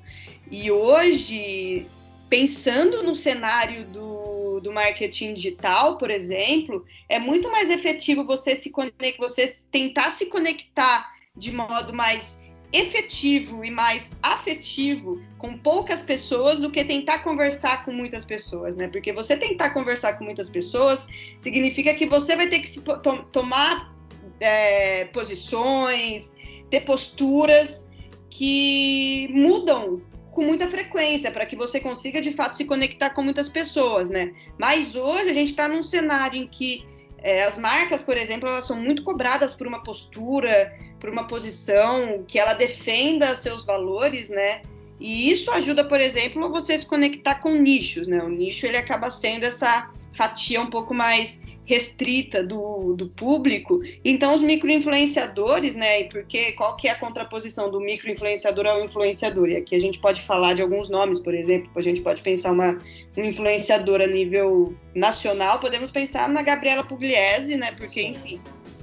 E 0.50 0.70
hoje, 0.70 1.87
pensando 2.28 3.02
no 3.02 3.14
cenário 3.14 3.85
do, 3.87 4.61
do 4.61 4.73
marketing 4.73 5.35
digital, 5.35 5.97
por 5.97 6.11
exemplo, 6.11 6.85
é 7.08 7.18
muito 7.18 7.50
mais 7.50 7.70
efetivo 7.70 8.25
você 8.25 8.54
se 8.54 8.70
conectar, 8.70 9.16
você 9.18 9.47
tentar 9.70 10.11
se 10.11 10.26
conectar 10.26 11.11
de 11.35 11.52
modo 11.52 11.94
mais 11.94 12.38
efetivo 12.73 13.64
e 13.64 13.70
mais 13.70 14.12
afetivo 14.23 15.20
com 15.38 15.56
poucas 15.56 16.02
pessoas 16.02 16.58
do 16.58 16.70
que 16.70 16.85
tentar 16.85 17.20
conversar 17.20 17.85
com 17.85 17.92
muitas 17.92 18.25
pessoas, 18.25 18.76
né? 18.76 18.88
Porque 18.88 19.12
você 19.12 19.37
tentar 19.37 19.70
conversar 19.70 20.18
com 20.18 20.25
muitas 20.25 20.50
pessoas 20.50 21.06
significa 21.38 21.94
que 21.94 22.06
você 22.06 22.37
vai 22.37 22.49
ter 22.49 22.58
que 22.58 22.68
se, 22.68 22.82
to, 22.82 22.99
tomar 23.32 23.94
é, 24.38 25.06
posições, 25.06 26.35
ter 26.68 26.82
posturas 26.82 27.88
que 28.28 29.28
mudam 29.32 30.02
com 30.38 30.45
muita 30.45 30.68
frequência 30.68 31.33
para 31.33 31.45
que 31.45 31.57
você 31.57 31.80
consiga 31.80 32.23
de 32.23 32.33
fato 32.33 32.57
se 32.57 32.64
conectar 32.64 33.11
com 33.11 33.23
muitas 33.23 33.49
pessoas, 33.49 34.09
né? 34.09 34.33
Mas 34.57 34.95
hoje 34.95 35.30
a 35.30 35.35
gente 35.35 35.49
está 35.49 35.66
num 35.66 35.83
cenário 35.83 36.40
em 36.40 36.47
que 36.47 36.87
é, 37.18 37.42
as 37.42 37.59
marcas, 37.59 38.02
por 38.02 38.16
exemplo, 38.16 38.49
elas 38.49 38.64
são 38.64 38.76
muito 38.76 39.02
cobradas 39.02 39.52
por 39.52 39.66
uma 39.66 39.83
postura, 39.83 40.78
por 41.00 41.11
uma 41.11 41.26
posição 41.26 42.23
que 42.28 42.38
ela 42.38 42.54
defenda 42.54 43.35
seus 43.35 43.66
valores, 43.66 44.28
né? 44.28 44.62
E 45.00 45.28
isso 45.28 45.50
ajuda, 45.50 45.83
por 45.88 46.00
exemplo, 46.00 46.49
você 46.49 46.78
se 46.78 46.87
conectar 46.87 47.40
com 47.40 47.57
nichos, 47.57 48.07
né? 48.07 48.23
O 48.23 48.28
nicho 48.28 48.64
ele 48.64 48.76
acaba 48.76 49.11
sendo 49.11 49.42
essa 49.42 49.90
fatia 50.12 50.61
um 50.61 50.71
pouco 50.71 50.95
mais 50.95 51.40
restrita 51.68 52.42
do, 52.42 52.94
do 52.94 53.08
público. 53.10 53.80
Então, 54.02 54.34
os 54.34 54.40
microinfluenciadores, 54.40 55.76
né? 55.76 56.04
Porque 56.04 56.52
qual 56.52 56.75
que 56.76 56.88
é 56.88 56.92
a 56.92 56.98
contraposição 56.98 57.70
do 57.70 57.78
microinfluenciador 57.78 58.66
ao 58.66 58.82
influenciador? 58.82 59.50
E 59.50 59.56
aqui 59.56 59.76
a 59.76 59.80
gente 59.80 59.98
pode 59.98 60.22
falar 60.22 60.54
de 60.54 60.62
alguns 60.62 60.88
nomes, 60.88 61.20
por 61.20 61.34
exemplo, 61.34 61.70
a 61.76 61.82
gente 61.82 62.00
pode 62.00 62.22
pensar 62.22 62.52
uma 62.52 62.78
um 63.16 63.25
influenciador 63.25 64.00
a 64.00 64.06
nível 64.06 64.75
nacional, 64.94 65.58
podemos 65.58 65.90
pensar 65.90 66.28
na 66.28 66.40
Gabriela 66.40 66.82
Pugliese, 66.82 67.56
né? 67.56 67.72
Porque, 67.76 68.00
enfim, 68.00 68.40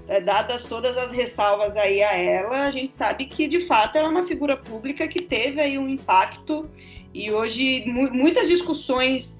é, 0.07 0.21
dadas 0.21 0.65
todas 0.65 0.95
as 0.95 1.11
ressalvas 1.11 1.75
aí 1.75 2.03
a 2.03 2.13
ela, 2.15 2.67
a 2.67 2.71
gente 2.71 2.93
sabe 2.93 3.25
que 3.25 3.47
de 3.47 3.61
fato 3.61 3.97
ela 3.97 4.09
é 4.09 4.11
uma 4.11 4.23
figura 4.23 4.55
pública 4.55 5.07
que 5.07 5.21
teve 5.21 5.59
aí 5.59 5.79
um 5.79 5.89
impacto 5.89 6.67
e 7.13 7.31
hoje 7.31 7.85
muitas 7.87 8.47
discussões 8.47 9.39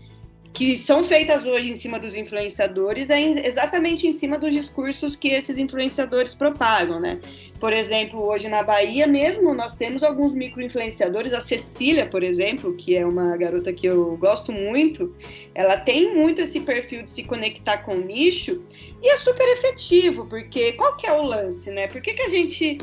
que 0.56 0.78
são 0.78 1.04
feitas 1.04 1.46
hoje 1.46 1.70
em 1.70 1.76
cima 1.76 2.00
dos 2.00 2.16
influenciadores 2.16 3.10
é 3.10 3.46
exatamente 3.46 4.08
em 4.08 4.14
cima 4.14 4.40
dos 4.40 4.54
discursos 4.54 5.14
que 5.14 5.28
esses 5.28 5.58
influenciadores 5.58 6.34
propagam, 6.34 6.98
né? 6.98 7.20
Por 7.60 7.74
exemplo, 7.74 8.24
hoje 8.24 8.48
na 8.48 8.64
Bahia 8.64 9.06
mesmo, 9.06 9.54
nós 9.54 9.76
temos 9.76 10.02
alguns 10.02 10.34
micro-influenciadores, 10.34 11.34
a 11.34 11.42
Cecília, 11.42 12.06
por 12.06 12.24
exemplo, 12.24 12.74
que 12.74 12.96
é 12.96 13.06
uma 13.06 13.36
garota 13.36 13.74
que 13.74 13.86
eu 13.86 14.16
gosto 14.16 14.54
muito, 14.54 15.14
ela 15.54 15.76
tem 15.76 16.16
muito 16.16 16.42
esse 16.42 16.62
perfil 16.62 17.04
de 17.04 17.12
se 17.12 17.26
conectar 17.26 17.80
com 17.80 17.96
o 17.96 18.02
nicho 18.02 18.64
e 19.04 19.10
é 19.10 19.18
super 19.18 19.48
efetivo, 19.50 20.26
porque 20.26 20.72
qual 20.72 20.96
que 20.96 21.06
é 21.06 21.12
o 21.12 21.22
lance, 21.22 21.70
né? 21.70 21.88
Por 21.88 22.02
que, 22.02 22.14
que 22.14 22.22
a 22.22 22.30
gente... 22.30 22.78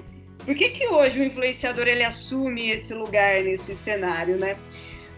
Por 0.44 0.54
que, 0.54 0.68
que 0.70 0.88
hoje 0.88 1.20
o 1.20 1.24
influenciador 1.24 1.88
ele 1.88 2.04
assume 2.04 2.70
esse 2.70 2.92
lugar 2.92 3.42
nesse 3.42 3.74
cenário, 3.74 4.36
né? 4.36 4.58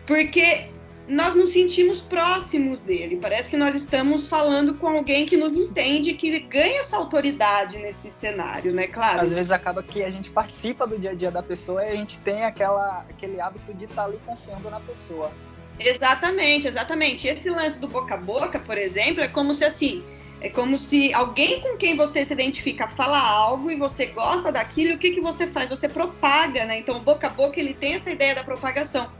Porque 0.06 0.73
nós 1.06 1.34
nos 1.34 1.50
sentimos 1.50 2.00
próximos 2.00 2.80
dele. 2.80 3.18
Parece 3.20 3.48
que 3.48 3.56
nós 3.56 3.74
estamos 3.74 4.26
falando 4.26 4.74
com 4.74 4.88
alguém 4.88 5.26
que 5.26 5.36
nos 5.36 5.54
entende, 5.54 6.14
que 6.14 6.38
ganha 6.40 6.80
essa 6.80 6.96
autoridade 6.96 7.78
nesse 7.78 8.10
cenário, 8.10 8.72
né? 8.72 8.86
Claro. 8.86 9.20
Às 9.20 9.32
vezes 9.32 9.50
acaba 9.50 9.82
que 9.82 10.02
a 10.02 10.10
gente 10.10 10.30
participa 10.30 10.86
do 10.86 10.98
dia 10.98 11.10
a 11.10 11.14
dia 11.14 11.30
da 11.30 11.42
pessoa 11.42 11.84
e 11.84 11.90
a 11.90 11.96
gente 11.96 12.18
tem 12.20 12.44
aquela, 12.44 13.04
aquele 13.10 13.40
hábito 13.40 13.74
de 13.74 13.84
estar 13.84 14.02
tá 14.02 14.04
ali 14.04 14.18
confiando 14.24 14.70
na 14.70 14.80
pessoa. 14.80 15.30
Exatamente, 15.78 16.68
exatamente. 16.68 17.26
Esse 17.26 17.50
lance 17.50 17.78
do 17.78 17.88
boca 17.88 18.14
a 18.14 18.18
boca, 18.18 18.58
por 18.58 18.78
exemplo, 18.78 19.22
é 19.22 19.28
como 19.28 19.54
se 19.54 19.64
assim. 19.64 20.02
É 20.40 20.48
como 20.48 20.78
se 20.78 21.12
alguém 21.14 21.60
com 21.60 21.76
quem 21.76 21.96
você 21.96 22.22
se 22.24 22.32
identifica 22.32 22.86
fala 22.86 23.18
algo 23.18 23.70
e 23.70 23.76
você 23.76 24.06
gosta 24.06 24.52
daquilo, 24.52 24.94
o 24.94 24.98
que, 24.98 25.12
que 25.12 25.20
você 25.20 25.46
faz? 25.46 25.70
Você 25.70 25.88
propaga, 25.88 26.66
né? 26.66 26.78
Então, 26.78 27.00
boca 27.00 27.28
a 27.28 27.30
boca, 27.30 27.58
ele 27.58 27.72
tem 27.72 27.94
essa 27.94 28.10
ideia 28.10 28.34
da 28.34 28.44
propagação. 28.44 29.10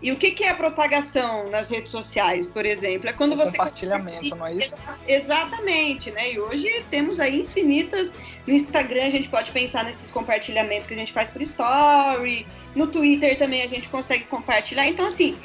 E 0.00 0.12
o 0.12 0.16
que, 0.16 0.30
que 0.30 0.44
é 0.44 0.50
a 0.50 0.54
propagação 0.54 1.50
nas 1.50 1.70
redes 1.70 1.90
sociais, 1.90 2.46
por 2.46 2.64
exemplo? 2.64 3.08
É 3.08 3.12
quando 3.12 3.32
o 3.32 3.36
você. 3.36 3.56
Compartilhamento, 3.56 4.34
não 4.36 4.46
é 4.46 4.54
isso? 4.54 4.76
Exatamente, 5.08 6.10
né? 6.12 6.32
E 6.32 6.38
hoje 6.38 6.84
temos 6.88 7.18
aí 7.18 7.40
infinitas. 7.40 8.14
No 8.46 8.54
Instagram 8.54 9.06
a 9.06 9.10
gente 9.10 9.28
pode 9.28 9.50
pensar 9.50 9.84
nesses 9.84 10.10
compartilhamentos 10.10 10.86
que 10.86 10.94
a 10.94 10.96
gente 10.96 11.12
faz 11.12 11.30
por 11.30 11.42
story. 11.42 12.46
No 12.76 12.86
Twitter 12.86 13.36
também 13.36 13.62
a 13.62 13.66
gente 13.66 13.88
consegue 13.88 14.24
compartilhar. 14.24 14.86
Então, 14.86 15.06
assim, 15.06 15.36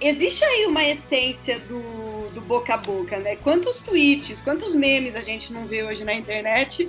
existe 0.00 0.44
aí 0.44 0.66
uma 0.66 0.84
essência 0.84 1.58
do, 1.58 2.30
do 2.30 2.40
boca 2.40 2.74
a 2.74 2.76
boca, 2.76 3.18
né? 3.18 3.34
Quantos 3.36 3.78
tweets, 3.78 4.40
quantos 4.40 4.72
memes 4.72 5.16
a 5.16 5.20
gente 5.20 5.52
não 5.52 5.66
vê 5.66 5.82
hoje 5.82 6.04
na 6.04 6.14
internet 6.14 6.88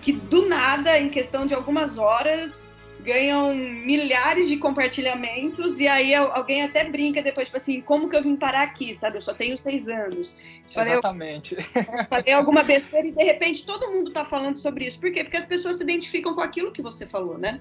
que 0.00 0.12
do 0.12 0.48
nada, 0.48 0.98
em 0.98 1.08
questão 1.08 1.46
de 1.46 1.54
algumas 1.54 1.96
horas, 1.96 2.71
ganham 3.02 3.54
milhares 3.54 4.48
de 4.48 4.56
compartilhamentos 4.56 5.80
e 5.80 5.88
aí 5.88 6.14
alguém 6.14 6.62
até 6.62 6.88
brinca 6.88 7.20
depois, 7.22 7.48
tipo 7.48 7.56
assim, 7.56 7.80
como 7.80 8.08
que 8.08 8.16
eu 8.16 8.22
vim 8.22 8.36
parar 8.36 8.62
aqui, 8.62 8.94
sabe? 8.94 9.18
Eu 9.18 9.22
só 9.22 9.34
tenho 9.34 9.56
seis 9.58 9.88
anos. 9.88 10.38
Falei, 10.72 10.92
Exatamente. 10.92 11.56
Falei 12.08 12.32
alguma 12.32 12.62
besteira 12.62 13.06
e 13.06 13.12
de 13.12 13.22
repente 13.24 13.66
todo 13.66 13.90
mundo 13.90 14.12
tá 14.12 14.24
falando 14.24 14.56
sobre 14.56 14.86
isso. 14.86 14.98
Por 14.98 15.12
quê? 15.12 15.24
Porque 15.24 15.36
as 15.36 15.44
pessoas 15.44 15.76
se 15.76 15.82
identificam 15.82 16.34
com 16.34 16.40
aquilo 16.40 16.72
que 16.72 16.82
você 16.82 17.06
falou, 17.06 17.36
né? 17.36 17.60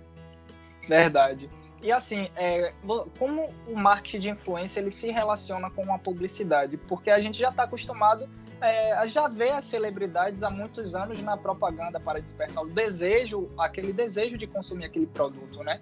Verdade. 0.87 1.49
E 1.83 1.91
assim, 1.91 2.29
é, 2.35 2.73
como 3.17 3.49
o 3.67 3.75
marketing 3.75 4.19
de 4.19 4.29
influência 4.29 4.79
ele 4.79 4.91
se 4.91 5.09
relaciona 5.09 5.69
com 5.69 5.91
a 5.93 5.97
publicidade? 5.97 6.77
Porque 6.77 7.09
a 7.09 7.19
gente 7.19 7.39
já 7.39 7.49
está 7.49 7.63
acostumado 7.63 8.29
é, 8.61 9.07
já 9.07 9.27
vê 9.27 9.49
as 9.49 9.65
celebridades 9.65 10.43
há 10.43 10.49
muitos 10.49 10.93
anos 10.93 11.21
na 11.21 11.35
propaganda 11.35 11.99
para 11.99 12.19
despertar 12.19 12.63
o 12.63 12.67
desejo, 12.67 13.49
aquele 13.57 13.91
desejo 13.91 14.37
de 14.37 14.45
consumir 14.45 14.85
aquele 14.85 15.07
produto, 15.07 15.63
né? 15.63 15.79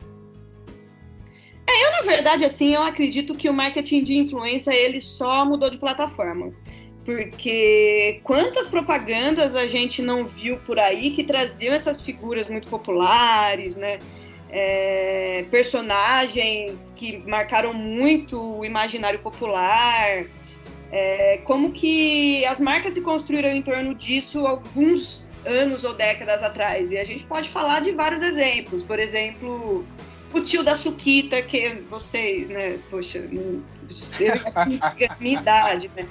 É, 1.67 1.85
eu 1.85 1.91
na 1.91 2.01
verdade 2.01 2.45
assim, 2.45 2.73
eu 2.73 2.81
acredito 2.81 3.35
que 3.35 3.49
o 3.49 3.53
marketing 3.53 4.03
de 4.03 4.17
influência 4.17 4.73
ele 4.73 5.01
só 5.01 5.45
mudou 5.45 5.69
de 5.69 5.77
plataforma. 5.77 6.53
Porque 7.03 8.21
quantas 8.23 8.67
propagandas 8.67 9.55
a 9.55 9.67
gente 9.67 10.01
não 10.01 10.27
viu 10.27 10.57
por 10.59 10.79
aí 10.79 11.11
que 11.11 11.23
traziam 11.23 11.73
essas 11.73 12.01
figuras 12.01 12.49
muito 12.49 12.69
populares, 12.69 13.75
né? 13.75 13.99
É, 14.51 15.45
personagens 15.51 16.91
que 16.95 17.23
marcaram 17.27 17.73
muito 17.73 18.59
o 18.59 18.65
imaginário 18.65 19.19
popular, 19.19 20.25
é, 20.91 21.39
como 21.43 21.71
que 21.71 22.43
as 22.45 22.59
marcas 22.59 22.95
se 22.95 23.01
construíram 23.01 23.49
em 23.49 23.61
torno 23.61 23.93
disso 23.93 24.45
alguns 24.47 25.27
anos 25.45 25.83
ou 25.83 25.93
décadas 25.93 26.43
atrás. 26.43 26.91
E 26.91 26.97
a 26.97 27.03
gente 27.03 27.23
pode 27.25 27.49
falar 27.49 27.81
de 27.81 27.91
vários 27.91 28.21
exemplos. 28.21 28.83
Por 28.83 28.99
exemplo, 28.99 29.85
o 30.33 30.39
tio 30.41 30.63
da 30.63 30.75
Suquita, 30.75 31.41
que 31.41 31.69
vocês, 31.89 32.49
né? 32.49 32.79
Poxa, 32.89 33.27
não, 33.31 33.61
eu, 34.19 34.33
a 34.55 35.15
minha 35.19 35.39
idade, 35.39 35.91
né? 35.95 36.07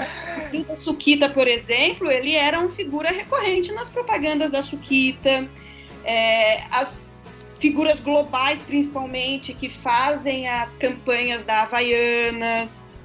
O 0.47 0.51
tio 0.51 0.65
da 0.65 0.77
Suquita, 0.77 1.29
por 1.29 1.47
exemplo, 1.47 2.11
ele 2.11 2.35
era 2.35 2.59
uma 2.59 2.71
figura 2.71 3.11
recorrente 3.11 3.73
nas 3.73 3.89
propagandas 3.91 4.51
da 4.51 4.63
Suquita. 4.63 5.49
É, 6.05 6.63
as 6.71 7.08
figuras 7.59 8.01
globais, 8.01 8.63
principalmente, 8.63 9.53
que 9.53 9.69
fazem 9.69 10.49
as 10.49 10.75
campanhas 10.75 11.43
da 11.43 11.63
Havaianas, 11.63 12.99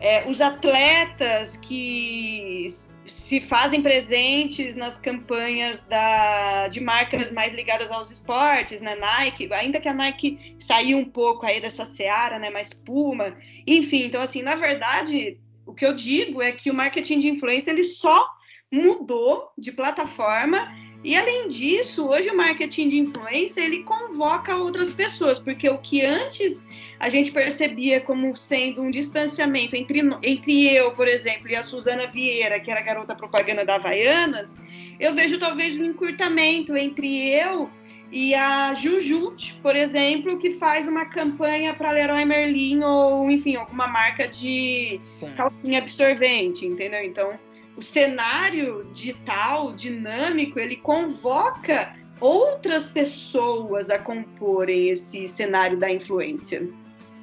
é, 0.00 0.28
os 0.28 0.40
atletas 0.40 1.56
que 1.56 2.66
se 3.06 3.40
fazem 3.40 3.80
presentes 3.82 4.76
nas 4.76 4.98
campanhas 4.98 5.80
da, 5.80 6.68
de 6.68 6.80
marcas 6.80 7.32
mais 7.32 7.54
ligadas 7.54 7.90
aos 7.90 8.10
esportes, 8.10 8.80
né? 8.80 8.96
Nike, 8.96 9.48
ainda 9.52 9.80
que 9.80 9.88
a 9.88 9.94
Nike 9.94 10.56
saiu 10.60 10.98
um 10.98 11.04
pouco 11.04 11.46
aí 11.46 11.60
dessa 11.60 11.84
seara, 11.84 12.38
né? 12.38 12.50
Mais 12.50 12.72
Puma, 12.72 13.34
enfim. 13.66 14.04
Então, 14.04 14.20
assim, 14.20 14.42
na 14.42 14.54
verdade, 14.54 15.38
o 15.64 15.72
que 15.72 15.86
eu 15.86 15.94
digo 15.94 16.42
é 16.42 16.52
que 16.52 16.70
o 16.70 16.74
marketing 16.74 17.20
de 17.20 17.28
influência 17.30 17.70
ele 17.70 17.84
só 17.84 18.28
mudou 18.70 19.50
de 19.56 19.72
plataforma 19.72 20.70
e 21.04 21.16
além 21.16 21.48
disso, 21.48 22.08
hoje 22.08 22.28
o 22.30 22.36
marketing 22.36 22.88
de 22.88 22.98
influência 22.98 23.60
ele 23.60 23.84
convoca 23.84 24.56
outras 24.56 24.92
pessoas, 24.92 25.38
porque 25.38 25.68
o 25.68 25.78
que 25.78 26.04
antes 26.04 26.64
a 26.98 27.08
gente 27.08 27.30
percebia 27.30 28.00
como 28.00 28.36
sendo 28.36 28.82
um 28.82 28.90
distanciamento 28.90 29.76
entre, 29.76 30.00
entre 30.22 30.74
eu, 30.74 30.90
por 30.92 31.06
exemplo, 31.06 31.48
e 31.48 31.54
a 31.54 31.62
Suzana 31.62 32.08
Vieira, 32.08 32.58
que 32.58 32.70
era 32.70 32.80
garota 32.80 33.14
propaganda 33.14 33.64
da 33.64 33.76
Havaianas, 33.76 34.58
eu 34.98 35.14
vejo 35.14 35.38
talvez 35.38 35.78
um 35.78 35.84
encurtamento 35.84 36.76
entre 36.76 37.30
eu 37.30 37.70
e 38.10 38.34
a 38.34 38.74
Jujut, 38.74 39.54
por 39.62 39.76
exemplo, 39.76 40.38
que 40.38 40.52
faz 40.52 40.88
uma 40.88 41.04
campanha 41.04 41.74
para 41.74 41.92
Leroy 41.92 42.24
Merlin 42.24 42.82
ou, 42.82 43.30
enfim, 43.30 43.54
alguma 43.54 43.86
marca 43.86 44.26
de 44.26 44.98
Sim. 45.00 45.32
calcinha 45.36 45.78
absorvente, 45.78 46.66
entendeu? 46.66 47.04
Então, 47.04 47.38
o 47.78 47.82
cenário 47.82 48.90
digital, 48.92 49.72
dinâmico, 49.72 50.58
ele 50.58 50.76
convoca 50.76 51.94
outras 52.20 52.90
pessoas 52.90 53.88
a 53.88 53.98
comporem 54.00 54.88
esse 54.88 55.28
cenário 55.28 55.78
da 55.78 55.88
influência. 55.88 56.68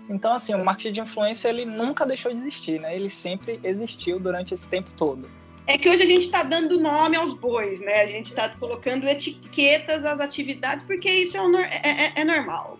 Então, 0.10 0.34
assim, 0.34 0.54
o 0.54 0.64
marketing 0.64 0.94
de 0.94 1.00
influência 1.02 1.50
ele 1.50 1.66
nunca 1.66 2.06
deixou 2.06 2.32
de 2.32 2.38
existir, 2.38 2.80
né? 2.80 2.96
Ele 2.96 3.10
sempre 3.10 3.60
existiu 3.64 4.18
durante 4.18 4.54
esse 4.54 4.70
tempo 4.70 4.90
todo. 4.96 5.30
É 5.68 5.78
que 5.78 5.90
hoje 5.90 6.04
a 6.04 6.06
gente 6.06 6.26
está 6.26 6.44
dando 6.44 6.80
nome 6.80 7.18
aos 7.18 7.34
bois, 7.34 7.82
né? 7.82 8.02
A 8.02 8.06
gente 8.06 8.28
está 8.28 8.48
colocando 8.48 9.10
etiquetas 9.10 10.06
às 10.06 10.22
atividades 10.22 10.86
porque 10.86 11.10
isso 11.10 11.36
é, 11.36 11.82
é, 11.84 11.90
é, 11.90 12.14
é 12.16 12.24
normal. 12.24 12.80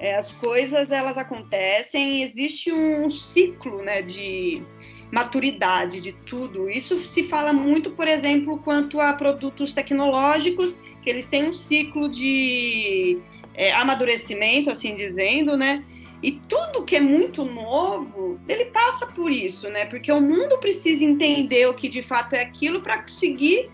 É, 0.00 0.16
as 0.16 0.32
coisas 0.32 0.90
elas 0.90 1.16
acontecem, 1.16 2.22
existe 2.24 2.72
um 2.72 3.08
ciclo, 3.08 3.82
né, 3.82 4.02
de 4.02 4.60
maturidade 5.10 6.00
de 6.00 6.12
tudo. 6.12 6.68
Isso 6.70 7.00
se 7.00 7.24
fala 7.24 7.52
muito, 7.52 7.90
por 7.90 8.08
exemplo, 8.08 8.58
quanto 8.58 9.00
a 9.00 9.12
produtos 9.12 9.72
tecnológicos, 9.72 10.80
que 11.02 11.10
eles 11.10 11.26
têm 11.26 11.48
um 11.48 11.54
ciclo 11.54 12.08
de 12.08 13.18
é, 13.54 13.72
amadurecimento, 13.72 14.70
assim 14.70 14.94
dizendo, 14.94 15.56
né? 15.56 15.84
E 16.22 16.32
tudo 16.32 16.84
que 16.84 16.96
é 16.96 17.00
muito 17.00 17.44
novo, 17.44 18.40
ele 18.48 18.66
passa 18.66 19.06
por 19.06 19.30
isso, 19.30 19.68
né? 19.68 19.84
Porque 19.84 20.10
o 20.10 20.20
mundo 20.20 20.58
precisa 20.58 21.04
entender 21.04 21.68
o 21.68 21.74
que 21.74 21.88
de 21.88 22.02
fato 22.02 22.32
é 22.32 22.40
aquilo 22.40 22.80
para 22.80 23.02
conseguir 23.02 23.70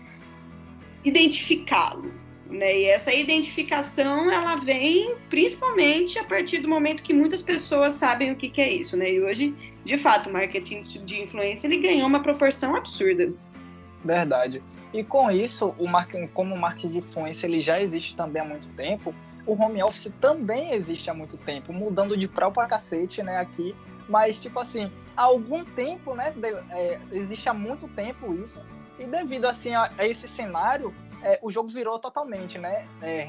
identificá-lo. 1.03 2.20
Né? 2.51 2.79
E 2.79 2.85
essa 2.85 3.13
identificação 3.13 4.29
ela 4.29 4.57
vem 4.57 5.15
principalmente 5.29 6.19
a 6.19 6.23
partir 6.25 6.59
do 6.59 6.67
momento 6.67 7.01
que 7.01 7.13
muitas 7.13 7.41
pessoas 7.41 7.93
sabem 7.93 8.31
o 8.31 8.35
que, 8.35 8.49
que 8.49 8.59
é 8.59 8.69
isso, 8.69 8.97
né? 8.97 9.09
E 9.09 9.21
hoje, 9.21 9.55
de 9.85 9.97
fato, 9.97 10.29
o 10.29 10.33
marketing 10.33 10.81
de 10.81 11.21
influência 11.21 11.65
ele 11.65 11.77
ganhou 11.77 12.07
uma 12.07 12.21
proporção 12.21 12.75
absurda. 12.75 13.33
Verdade. 14.03 14.61
E 14.93 15.01
com 15.01 15.31
isso, 15.31 15.73
o 15.79 15.89
marketing, 15.89 16.27
como 16.27 16.53
o 16.53 16.59
marketing 16.59 16.89
de 16.89 16.97
influência 16.97 17.47
ele 17.47 17.61
já 17.61 17.81
existe 17.81 18.15
também 18.17 18.41
há 18.41 18.45
muito 18.45 18.67
tempo, 18.75 19.15
o 19.45 19.53
home 19.53 19.81
office 19.81 20.11
também 20.19 20.73
existe 20.73 21.09
há 21.09 21.13
muito 21.13 21.37
tempo, 21.37 21.71
mudando 21.71 22.17
de 22.17 22.27
prau 22.27 22.51
para 22.51 22.67
cacete, 22.67 23.23
né, 23.23 23.37
aqui. 23.37 23.73
Mas, 24.09 24.41
tipo 24.41 24.59
assim, 24.59 24.91
há 25.15 25.23
algum 25.23 25.63
tempo, 25.63 26.13
né, 26.13 26.33
é, 26.71 26.99
existe 27.13 27.47
há 27.47 27.53
muito 27.53 27.87
tempo 27.87 28.33
isso, 28.33 28.63
e 28.99 29.07
devido, 29.07 29.45
assim, 29.45 29.73
a 29.73 29.89
esse 30.01 30.27
cenário, 30.27 30.93
é, 31.23 31.39
o 31.41 31.51
jogo 31.51 31.69
virou 31.69 31.99
totalmente, 31.99 32.57
né? 32.57 32.87
É, 33.01 33.27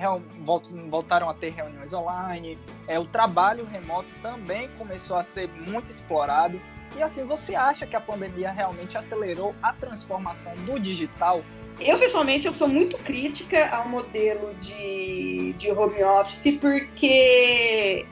voltaram 0.89 1.29
a 1.29 1.35
ter 1.35 1.51
reuniões 1.51 1.93
online, 1.93 2.59
é, 2.87 2.99
o 2.99 3.05
trabalho 3.05 3.65
remoto 3.65 4.09
também 4.23 4.69
começou 4.71 5.17
a 5.17 5.23
ser 5.23 5.49
muito 5.49 5.91
explorado. 5.91 6.61
E 6.97 7.03
assim, 7.03 7.25
você 7.25 7.55
acha 7.55 7.87
que 7.87 7.97
a 7.97 8.01
pandemia 8.01 8.51
realmente 8.51 8.99
acelerou 8.99 9.55
a 9.63 9.73
transformação 9.73 10.55
do 10.67 10.79
digital? 10.79 11.41
Eu, 11.81 11.99
pessoalmente, 11.99 12.47
eu 12.47 12.55
sou 12.55 12.69
muito 12.69 12.97
crítica 12.99 13.69
ao 13.75 13.89
modelo 13.89 14.55
de, 14.61 15.55
de 15.55 15.71
home 15.71 16.03
office, 16.05 16.59
porque 16.61 18.07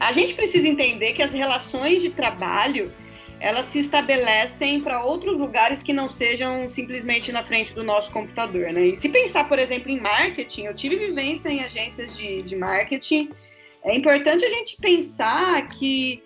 a 0.00 0.12
gente 0.12 0.34
precisa 0.34 0.66
entender 0.66 1.12
que 1.12 1.22
as 1.22 1.32
relações 1.32 2.00
de 2.02 2.10
trabalho 2.10 2.90
elas 3.44 3.66
se 3.66 3.78
estabelecem 3.78 4.80
para 4.80 5.04
outros 5.04 5.36
lugares 5.36 5.82
que 5.82 5.92
não 5.92 6.08
sejam 6.08 6.70
simplesmente 6.70 7.30
na 7.30 7.44
frente 7.44 7.74
do 7.74 7.84
nosso 7.84 8.10
computador, 8.10 8.72
né? 8.72 8.86
E 8.86 8.96
se 8.96 9.06
pensar, 9.06 9.46
por 9.46 9.58
exemplo, 9.58 9.90
em 9.90 10.00
marketing, 10.00 10.62
eu 10.62 10.74
tive 10.74 10.96
vivência 10.96 11.50
em 11.50 11.62
agências 11.62 12.16
de, 12.16 12.40
de 12.40 12.56
marketing, 12.56 13.28
é 13.82 13.94
importante 13.94 14.46
a 14.46 14.48
gente 14.48 14.78
pensar 14.80 15.68
que 15.68 16.22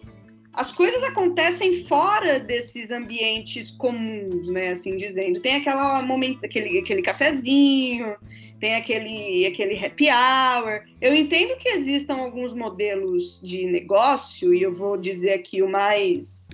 as 0.52 0.70
coisas 0.70 1.02
acontecem 1.02 1.84
fora 1.86 2.38
desses 2.38 2.92
ambientes 2.92 3.72
comuns, 3.72 4.48
né? 4.48 4.68
Assim 4.68 4.96
dizendo. 4.96 5.40
Tem 5.40 5.56
aquela 5.56 6.00
momento, 6.00 6.44
aquele, 6.44 6.78
aquele 6.78 7.02
cafezinho, 7.02 8.16
tem 8.60 8.76
aquele, 8.76 9.44
aquele 9.44 9.84
happy 9.84 10.06
hour. 10.08 10.84
Eu 11.00 11.12
entendo 11.16 11.58
que 11.58 11.68
existam 11.68 12.14
alguns 12.14 12.54
modelos 12.54 13.40
de 13.42 13.66
negócio, 13.66 14.54
e 14.54 14.62
eu 14.62 14.72
vou 14.72 14.96
dizer 14.96 15.32
aqui 15.32 15.60
o 15.62 15.68
mais 15.68 16.46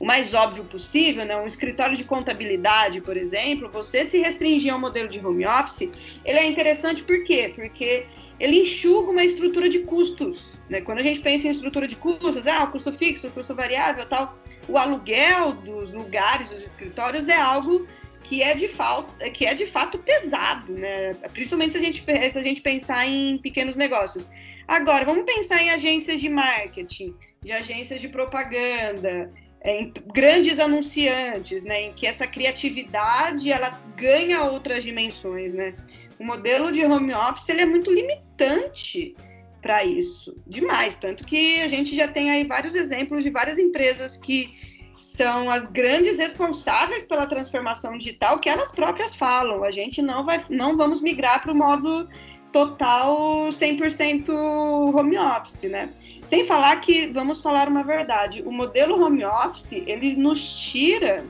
o 0.00 0.04
mais 0.04 0.34
óbvio 0.34 0.64
possível, 0.64 1.24
né? 1.24 1.36
um 1.36 1.46
escritório 1.46 1.96
de 1.96 2.04
contabilidade, 2.04 3.00
por 3.00 3.16
exemplo, 3.16 3.70
você 3.70 4.04
se 4.04 4.18
restringir 4.18 4.72
ao 4.72 4.78
modelo 4.78 5.08
de 5.08 5.24
home 5.24 5.46
office, 5.46 5.88
ele 6.24 6.38
é 6.38 6.46
interessante 6.46 7.02
por 7.02 7.24
quê? 7.24 7.52
Porque 7.54 8.06
ele 8.38 8.62
enxuga 8.62 9.10
uma 9.10 9.24
estrutura 9.24 9.70
de 9.70 9.78
custos. 9.80 10.60
Né? 10.68 10.82
Quando 10.82 10.98
a 10.98 11.02
gente 11.02 11.20
pensa 11.20 11.48
em 11.48 11.50
estrutura 11.50 11.88
de 11.88 11.96
custos, 11.96 12.46
ah, 12.46 12.64
o 12.64 12.70
custo 12.72 12.92
fixo, 12.92 13.28
o 13.28 13.30
custo 13.30 13.54
variável 13.54 14.04
tal, 14.06 14.36
o 14.68 14.76
aluguel 14.76 15.52
dos 15.52 15.94
lugares, 15.94 16.50
dos 16.50 16.60
escritórios 16.60 17.28
é 17.28 17.36
algo 17.36 17.88
que 18.24 18.42
é 18.42 18.54
de, 18.54 18.68
falta, 18.68 19.30
que 19.30 19.46
é 19.46 19.54
de 19.54 19.66
fato 19.66 19.98
pesado, 19.98 20.72
né? 20.72 21.14
principalmente 21.32 21.72
se 21.72 21.78
a, 21.78 21.80
gente, 21.80 22.04
se 22.04 22.38
a 22.38 22.42
gente 22.42 22.60
pensar 22.60 23.06
em 23.06 23.38
pequenos 23.38 23.76
negócios. 23.76 24.30
Agora, 24.68 25.06
vamos 25.06 25.24
pensar 25.24 25.62
em 25.62 25.70
agências 25.70 26.20
de 26.20 26.28
marketing, 26.28 27.14
de 27.40 27.52
agências 27.52 28.00
de 28.00 28.08
propaganda, 28.08 29.32
em 29.66 29.92
grandes 30.14 30.58
anunciantes, 30.60 31.64
né, 31.64 31.82
em 31.82 31.92
que 31.92 32.06
essa 32.06 32.26
criatividade 32.26 33.50
ela 33.50 33.70
ganha 33.96 34.44
outras 34.44 34.84
dimensões, 34.84 35.52
né? 35.52 35.74
O 36.18 36.24
modelo 36.24 36.70
de 36.70 36.84
home 36.84 37.12
office 37.12 37.48
ele 37.48 37.62
é 37.62 37.66
muito 37.66 37.90
limitante 37.90 39.14
para 39.60 39.84
isso, 39.84 40.36
demais, 40.46 40.96
tanto 40.96 41.24
que 41.24 41.60
a 41.60 41.68
gente 41.68 41.96
já 41.96 42.06
tem 42.06 42.30
aí 42.30 42.44
vários 42.44 42.76
exemplos 42.76 43.24
de 43.24 43.30
várias 43.30 43.58
empresas 43.58 44.16
que 44.16 44.54
são 45.00 45.50
as 45.50 45.70
grandes 45.70 46.18
responsáveis 46.18 47.04
pela 47.04 47.26
transformação 47.26 47.98
digital 47.98 48.38
que 48.38 48.48
elas 48.48 48.70
próprias 48.70 49.14
falam. 49.14 49.64
A 49.64 49.70
gente 49.70 50.00
não 50.00 50.24
vai, 50.24 50.42
não 50.48 50.76
vamos 50.76 51.00
migrar 51.00 51.42
para 51.42 51.52
o 51.52 51.56
modo 51.56 52.08
total 52.52 53.48
100% 53.48 54.28
home 54.30 55.18
office, 55.18 55.62
né? 55.70 55.90
Sem 56.22 56.44
falar 56.44 56.80
que, 56.80 57.06
vamos 57.08 57.40
falar 57.40 57.68
uma 57.68 57.84
verdade, 57.84 58.42
o 58.44 58.50
modelo 58.50 59.00
home 59.02 59.24
office, 59.24 59.72
ele 59.86 60.16
nos 60.16 60.56
tira 60.70 61.24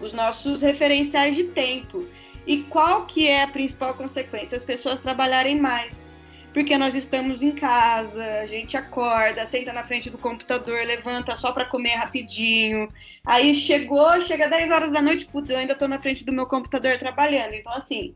os 0.00 0.12
nossos 0.12 0.62
referenciais 0.62 1.34
de 1.34 1.44
tempo. 1.44 2.04
E 2.46 2.58
qual 2.64 3.06
que 3.06 3.26
é 3.26 3.42
a 3.42 3.48
principal 3.48 3.94
consequência? 3.94 4.56
As 4.56 4.64
pessoas 4.64 5.00
trabalharem 5.00 5.58
mais. 5.58 6.14
Porque 6.52 6.78
nós 6.78 6.94
estamos 6.94 7.42
em 7.42 7.50
casa, 7.50 8.24
a 8.40 8.46
gente 8.46 8.78
acorda, 8.78 9.44
senta 9.44 9.74
na 9.74 9.84
frente 9.84 10.08
do 10.08 10.16
computador, 10.16 10.86
levanta 10.86 11.36
só 11.36 11.52
para 11.52 11.66
comer 11.66 11.96
rapidinho. 11.96 12.90
Aí 13.26 13.54
chegou, 13.54 14.18
chega 14.22 14.48
10 14.48 14.70
horas 14.70 14.90
da 14.90 15.02
noite, 15.02 15.26
putz, 15.26 15.50
eu 15.50 15.58
ainda 15.58 15.74
estou 15.74 15.86
na 15.86 16.00
frente 16.00 16.24
do 16.24 16.32
meu 16.32 16.46
computador 16.46 16.98
trabalhando. 16.98 17.52
Então, 17.52 17.74
assim, 17.74 18.14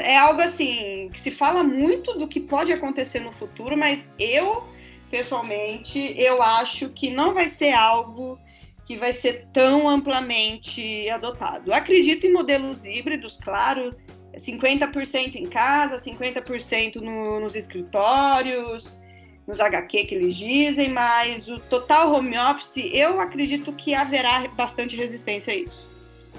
é 0.00 0.16
algo 0.16 0.40
assim 0.40 1.10
que 1.12 1.20
se 1.20 1.30
fala 1.30 1.64
muito 1.64 2.14
do 2.14 2.28
que 2.28 2.40
pode 2.40 2.72
acontecer 2.72 3.20
no 3.20 3.32
futuro, 3.32 3.76
mas 3.76 4.12
eu 4.18 4.62
pessoalmente, 5.10 6.12
eu 6.18 6.42
acho 6.42 6.88
que 6.88 7.10
não 7.10 7.32
vai 7.32 7.48
ser 7.48 7.72
algo 7.72 8.36
que 8.84 8.96
vai 8.96 9.12
ser 9.12 9.46
tão 9.52 9.88
amplamente 9.88 11.08
adotado. 11.08 11.72
acredito 11.72 12.26
em 12.26 12.32
modelos 12.32 12.84
híbridos, 12.84 13.36
claro, 13.36 13.94
50% 14.36 15.36
em 15.36 15.46
casa, 15.46 15.98
50% 15.98 16.96
no, 16.96 17.38
nos 17.38 17.54
escritórios, 17.54 19.00
nos 19.46 19.60
HQ 19.60 20.04
que 20.04 20.14
eles 20.14 20.34
dizem, 20.34 20.88
mas 20.90 21.48
o 21.48 21.58
total 21.60 22.12
home 22.12 22.36
office, 22.36 22.90
eu 22.92 23.20
acredito 23.20 23.72
que 23.72 23.94
haverá 23.94 24.46
bastante 24.48 24.96
resistência 24.96 25.52
a 25.52 25.56
isso. 25.56 25.93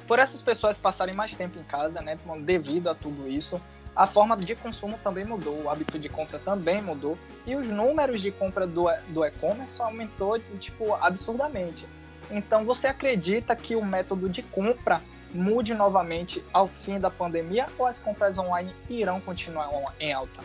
Por 0.07 0.19
essas 0.19 0.41
pessoas 0.41 0.77
passarem 0.77 1.15
mais 1.15 1.33
tempo 1.33 1.59
em 1.59 1.63
casa, 1.63 2.01
né, 2.01 2.17
devido 2.41 2.89
a 2.89 2.95
tudo 2.95 3.27
isso, 3.27 3.61
a 3.95 4.05
forma 4.05 4.35
de 4.35 4.55
consumo 4.55 4.99
também 5.03 5.23
mudou, 5.23 5.63
o 5.63 5.69
hábito 5.69 5.97
de 5.97 6.09
compra 6.09 6.37
também 6.37 6.81
mudou 6.81 7.17
e 7.45 7.55
os 7.55 7.69
números 7.69 8.21
de 8.21 8.29
compra 8.29 8.67
do, 8.67 8.87
do 9.09 9.23
e-commerce 9.23 9.81
aumentou 9.81 10.37
tipo 10.59 10.93
absurdamente. 10.95 11.87
Então 12.29 12.65
você 12.65 12.87
acredita 12.87 13.55
que 13.55 13.75
o 13.75 13.85
método 13.85 14.27
de 14.27 14.41
compra 14.41 15.01
mude 15.33 15.73
novamente 15.73 16.43
ao 16.51 16.67
fim 16.67 16.99
da 16.99 17.09
pandemia 17.09 17.67
ou 17.77 17.85
as 17.85 17.97
compras 17.97 18.37
online 18.37 18.73
irão 18.89 19.21
continuar 19.21 19.69
em 19.99 20.11
alta? 20.11 20.41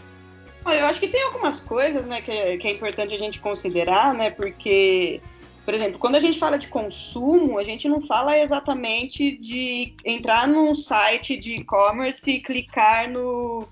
Olha, 0.64 0.81
eu 0.81 0.87
acho 0.87 1.01
que 1.01 1.09
tem 1.09 1.23
algumas 1.25 1.59
coisas, 1.59 2.05
né, 2.05 2.20
que 2.20 2.31
é, 2.31 2.57
que 2.59 2.68
é 2.68 2.73
importante 2.73 3.14
a 3.14 3.18
gente 3.18 3.40
considerar, 3.40 4.12
né, 4.12 4.31
porque 4.31 5.23
por 5.70 5.74
exemplo, 5.76 6.00
quando 6.00 6.16
a 6.16 6.20
gente 6.20 6.37
fala 6.37 6.59
de 6.59 6.66
consumo, 6.66 7.56
a 7.56 7.62
gente 7.62 7.88
não 7.88 8.02
fala 8.02 8.37
exatamente 8.37 9.37
de 9.37 9.94
entrar 10.04 10.48
num 10.48 10.74
site 10.74 11.37
de 11.37 11.54
e-commerce 11.54 12.28
e 12.28 12.40
clicar 12.40 13.09
no 13.09 13.68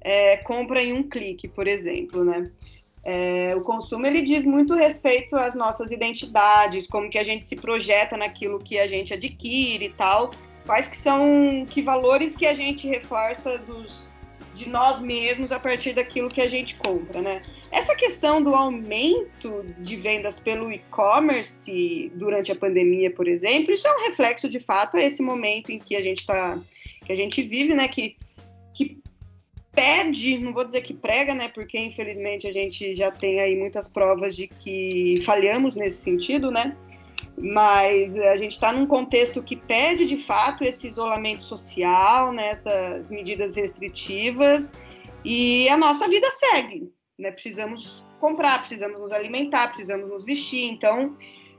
é, 0.00 0.36
compra 0.36 0.80
em 0.80 0.92
um 0.92 1.02
clique, 1.02 1.48
por 1.48 1.66
exemplo, 1.66 2.24
né? 2.24 2.52
É, 3.04 3.56
o 3.56 3.64
consumo 3.64 4.06
ele 4.06 4.22
diz 4.22 4.46
muito 4.46 4.76
respeito 4.76 5.34
às 5.34 5.56
nossas 5.56 5.90
identidades, 5.90 6.86
como 6.86 7.10
que 7.10 7.18
a 7.18 7.24
gente 7.24 7.44
se 7.44 7.56
projeta 7.56 8.16
naquilo 8.16 8.60
que 8.60 8.78
a 8.78 8.86
gente 8.86 9.12
adquire 9.12 9.86
e 9.86 9.90
tal, 9.90 10.30
quais 10.64 10.86
que 10.86 10.98
são 10.98 11.66
que 11.68 11.82
valores 11.82 12.36
que 12.36 12.46
a 12.46 12.54
gente 12.54 12.86
reforça 12.86 13.58
dos, 13.58 14.08
de 14.60 14.68
nós 14.68 15.00
mesmos 15.00 15.52
a 15.52 15.58
partir 15.58 15.94
daquilo 15.94 16.28
que 16.28 16.40
a 16.40 16.48
gente 16.48 16.74
compra, 16.74 17.22
né? 17.22 17.42
Essa 17.72 17.94
questão 17.94 18.42
do 18.42 18.54
aumento 18.54 19.64
de 19.78 19.96
vendas 19.96 20.38
pelo 20.38 20.70
e-commerce 20.70 22.12
durante 22.14 22.52
a 22.52 22.56
pandemia, 22.56 23.10
por 23.10 23.26
exemplo, 23.26 23.72
isso 23.72 23.88
é 23.88 23.96
um 23.96 24.08
reflexo 24.08 24.50
de 24.50 24.60
fato 24.60 24.98
a 24.98 25.02
esse 25.02 25.22
momento 25.22 25.72
em 25.72 25.78
que 25.78 25.96
a 25.96 26.02
gente 26.02 26.26
tá, 26.26 26.60
que 27.06 27.10
a 27.10 27.14
gente 27.14 27.42
vive, 27.42 27.74
né? 27.74 27.88
Que, 27.88 28.16
que 28.74 28.98
pede, 29.72 30.36
não 30.38 30.52
vou 30.52 30.64
dizer 30.64 30.82
que 30.82 30.92
prega, 30.92 31.34
né? 31.34 31.48
Porque 31.48 31.78
infelizmente 31.78 32.46
a 32.46 32.52
gente 32.52 32.92
já 32.92 33.10
tem 33.10 33.40
aí 33.40 33.56
muitas 33.56 33.88
provas 33.88 34.36
de 34.36 34.46
que 34.46 35.22
falhamos 35.24 35.74
nesse 35.74 36.02
sentido, 36.02 36.50
né? 36.50 36.76
Mas 37.42 38.16
a 38.18 38.36
gente 38.36 38.52
está 38.52 38.72
num 38.72 38.86
contexto 38.86 39.42
que 39.42 39.56
pede 39.56 40.06
de 40.06 40.18
fato 40.18 40.62
esse 40.62 40.86
isolamento 40.86 41.42
social, 41.42 42.32
né, 42.32 42.50
essas 42.50 43.08
medidas 43.10 43.54
restritivas, 43.54 44.74
e 45.24 45.68
a 45.68 45.76
nossa 45.76 46.08
vida 46.08 46.30
segue. 46.30 46.92
Né? 47.18 47.30
Precisamos 47.30 48.04
comprar, 48.20 48.60
precisamos 48.60 49.00
nos 49.00 49.12
alimentar, 49.12 49.68
precisamos 49.68 50.08
nos 50.08 50.24
vestir. 50.24 50.70
Então, 50.70 51.14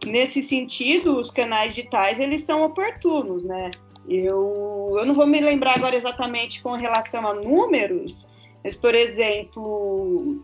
nesse 0.06 0.42
sentido, 0.42 1.18
os 1.18 1.32
canais 1.32 1.74
digitais 1.74 2.20
eles 2.20 2.42
são 2.42 2.64
oportunos, 2.64 3.44
né? 3.44 3.72
Eu, 4.08 4.94
eu 4.98 5.06
não 5.06 5.14
vou 5.14 5.28
me 5.28 5.40
lembrar 5.40 5.76
agora 5.76 5.96
exatamente 5.96 6.62
com 6.62 6.72
relação 6.72 7.26
a 7.28 7.36
números, 7.36 8.28
mas, 8.64 8.76
por 8.76 8.96
exemplo, 8.96 10.44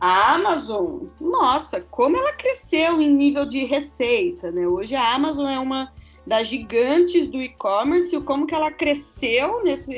a 0.00 0.34
Amazon, 0.34 1.06
nossa, 1.20 1.80
como 1.80 2.16
ela 2.16 2.32
cresceu 2.32 3.00
em 3.00 3.12
nível 3.12 3.44
de 3.44 3.64
receita, 3.64 4.50
né? 4.50 4.66
Hoje 4.66 4.94
a 4.94 5.14
Amazon 5.14 5.46
é 5.48 5.58
uma 5.58 5.92
das 6.28 6.46
gigantes 6.46 7.26
do 7.26 7.42
e-commerce, 7.42 8.20
como 8.20 8.46
que 8.46 8.54
ela 8.54 8.70
cresceu 8.70 9.64
nesse, 9.64 9.90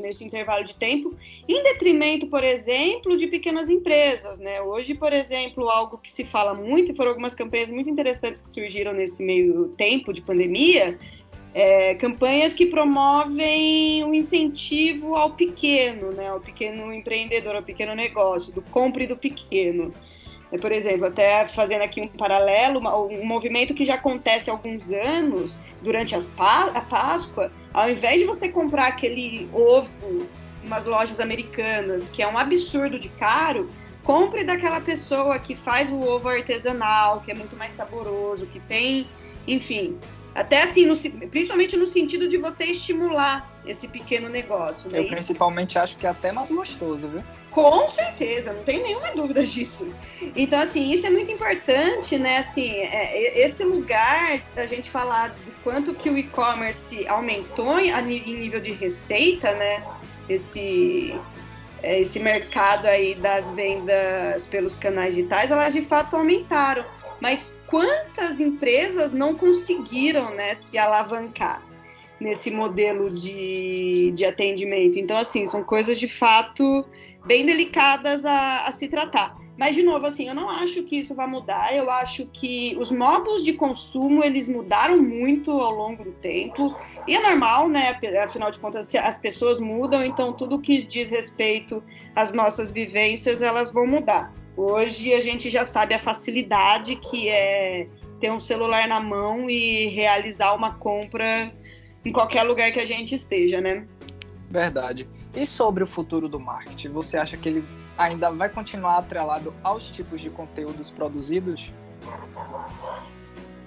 nesse 0.00 0.24
intervalo 0.24 0.64
de 0.64 0.74
tempo, 0.74 1.14
em 1.46 1.62
detrimento, 1.62 2.26
por 2.26 2.42
exemplo, 2.42 3.14
de 3.16 3.26
pequenas 3.26 3.68
empresas, 3.68 4.38
né? 4.38 4.62
Hoje, 4.62 4.94
por 4.94 5.12
exemplo, 5.12 5.68
algo 5.68 5.98
que 5.98 6.10
se 6.10 6.24
fala 6.24 6.54
muito, 6.54 6.90
e 6.90 6.94
foram 6.94 7.10
algumas 7.10 7.34
campanhas 7.34 7.70
muito 7.70 7.90
interessantes 7.90 8.40
que 8.40 8.48
surgiram 8.48 8.94
nesse 8.94 9.22
meio 9.22 9.68
tempo 9.76 10.10
de 10.10 10.22
pandemia, 10.22 10.98
é, 11.54 11.94
campanhas 11.94 12.52
que 12.52 12.66
promovem 12.66 14.04
o 14.04 14.08
um 14.08 14.14
incentivo 14.14 15.14
ao 15.16 15.30
pequeno, 15.30 16.12
né, 16.12 16.28
ao 16.28 16.40
pequeno 16.40 16.92
empreendedor, 16.92 17.56
ao 17.56 17.62
pequeno 17.62 17.94
negócio, 17.94 18.52
do 18.52 18.62
compre 18.62 19.06
do 19.06 19.16
pequeno. 19.16 19.92
É, 20.50 20.56
por 20.56 20.72
exemplo, 20.72 21.06
até 21.06 21.46
fazendo 21.46 21.82
aqui 21.82 22.00
um 22.00 22.08
paralelo, 22.08 22.80
um 23.08 23.26
movimento 23.26 23.74
que 23.74 23.84
já 23.84 23.94
acontece 23.94 24.48
há 24.48 24.52
alguns 24.52 24.90
anos, 24.90 25.60
durante 25.82 26.14
as, 26.14 26.30
a 26.38 26.80
Páscoa, 26.80 27.52
ao 27.72 27.90
invés 27.90 28.20
de 28.20 28.26
você 28.26 28.48
comprar 28.48 28.88
aquele 28.88 29.48
ovo 29.52 29.88
em 30.62 30.66
umas 30.66 30.84
lojas 30.84 31.20
americanas, 31.20 32.08
que 32.08 32.22
é 32.22 32.28
um 32.28 32.36
absurdo 32.36 32.98
de 32.98 33.08
caro, 33.10 33.70
compre 34.04 34.42
daquela 34.42 34.80
pessoa 34.80 35.38
que 35.38 35.54
faz 35.54 35.90
o 35.90 36.00
ovo 36.00 36.28
artesanal, 36.28 37.20
que 37.20 37.30
é 37.30 37.34
muito 37.34 37.56
mais 37.56 37.74
saboroso, 37.74 38.46
que 38.46 38.58
tem, 38.60 39.06
enfim, 39.46 39.98
até 40.34 40.62
assim, 40.62 40.86
no, 40.86 40.94
principalmente 41.28 41.76
no 41.76 41.86
sentido 41.86 42.28
de 42.28 42.36
você 42.36 42.66
estimular 42.66 43.50
esse 43.66 43.88
pequeno 43.88 44.28
negócio. 44.28 44.90
Né? 44.90 45.00
Eu 45.00 45.08
principalmente 45.08 45.78
acho 45.78 45.96
que 45.96 46.06
é 46.06 46.10
até 46.10 46.32
mais 46.32 46.50
gostoso, 46.50 47.08
viu? 47.08 47.22
Com 47.50 47.88
certeza, 47.88 48.52
não 48.52 48.62
tem 48.62 48.82
nenhuma 48.82 49.10
dúvida 49.12 49.42
disso. 49.44 49.92
Então, 50.36 50.60
assim, 50.60 50.90
isso 50.92 51.06
é 51.06 51.10
muito 51.10 51.30
importante, 51.30 52.18
né? 52.18 52.38
Assim, 52.38 52.70
é, 52.70 53.40
esse 53.40 53.64
lugar 53.64 54.42
da 54.54 54.66
gente 54.66 54.90
falar 54.90 55.28
do 55.28 55.52
quanto 55.64 55.94
que 55.94 56.08
o 56.08 56.16
e-commerce 56.16 57.06
aumentou 57.08 57.80
em, 57.80 57.90
em 57.90 58.38
nível 58.38 58.60
de 58.60 58.72
receita, 58.72 59.54
né? 59.54 59.82
Esse, 60.28 61.18
é, 61.82 62.00
esse 62.00 62.20
mercado 62.20 62.86
aí 62.86 63.14
das 63.14 63.50
vendas 63.50 64.46
pelos 64.46 64.76
canais 64.76 65.14
digitais, 65.14 65.50
elas 65.50 65.72
de 65.72 65.82
fato 65.82 66.16
aumentaram 66.16 66.84
mas 67.20 67.58
quantas 67.66 68.40
empresas 68.40 69.12
não 69.12 69.34
conseguiram 69.34 70.34
né, 70.34 70.54
se 70.54 70.78
alavancar 70.78 71.62
nesse 72.20 72.50
modelo 72.50 73.10
de, 73.10 74.12
de 74.14 74.24
atendimento? 74.24 74.98
Então, 74.98 75.16
assim, 75.16 75.46
são 75.46 75.62
coisas 75.62 75.98
de 75.98 76.08
fato 76.08 76.84
bem 77.26 77.44
delicadas 77.44 78.24
a, 78.24 78.66
a 78.66 78.72
se 78.72 78.88
tratar. 78.88 79.36
Mas, 79.58 79.74
de 79.74 79.82
novo, 79.82 80.06
assim, 80.06 80.28
eu 80.28 80.34
não 80.36 80.48
acho 80.48 80.84
que 80.84 81.00
isso 81.00 81.16
vai 81.16 81.26
mudar. 81.26 81.74
Eu 81.74 81.90
acho 81.90 82.26
que 82.26 82.76
os 82.78 82.92
modos 82.92 83.42
de 83.42 83.52
consumo, 83.54 84.22
eles 84.22 84.48
mudaram 84.48 85.02
muito 85.02 85.50
ao 85.50 85.72
longo 85.72 86.04
do 86.04 86.12
tempo. 86.12 86.76
E 87.08 87.16
é 87.16 87.20
normal, 87.20 87.68
né? 87.68 87.98
Afinal 88.22 88.52
de 88.52 88.58
contas, 88.60 88.94
as 88.94 89.18
pessoas 89.18 89.58
mudam, 89.58 90.04
então 90.04 90.32
tudo 90.32 90.60
que 90.60 90.84
diz 90.84 91.10
respeito 91.10 91.82
às 92.14 92.32
nossas 92.32 92.70
vivências, 92.70 93.42
elas 93.42 93.72
vão 93.72 93.84
mudar. 93.84 94.32
Hoje 94.58 95.14
a 95.14 95.20
gente 95.20 95.48
já 95.50 95.64
sabe 95.64 95.94
a 95.94 96.00
facilidade 96.00 96.96
que 96.96 97.28
é 97.28 97.86
ter 98.18 98.32
um 98.32 98.40
celular 98.40 98.88
na 98.88 98.98
mão 98.98 99.48
e 99.48 99.86
realizar 99.90 100.52
uma 100.52 100.74
compra 100.74 101.52
em 102.04 102.10
qualquer 102.10 102.42
lugar 102.42 102.72
que 102.72 102.80
a 102.80 102.84
gente 102.84 103.14
esteja, 103.14 103.60
né? 103.60 103.86
Verdade. 104.50 105.06
E 105.36 105.46
sobre 105.46 105.84
o 105.84 105.86
futuro 105.86 106.28
do 106.28 106.40
marketing, 106.40 106.88
você 106.88 107.16
acha 107.16 107.36
que 107.36 107.48
ele 107.48 107.64
ainda 107.96 108.32
vai 108.32 108.48
continuar 108.48 108.98
atrelado 108.98 109.54
aos 109.62 109.92
tipos 109.92 110.20
de 110.20 110.28
conteúdos 110.28 110.90
produzidos? 110.90 111.70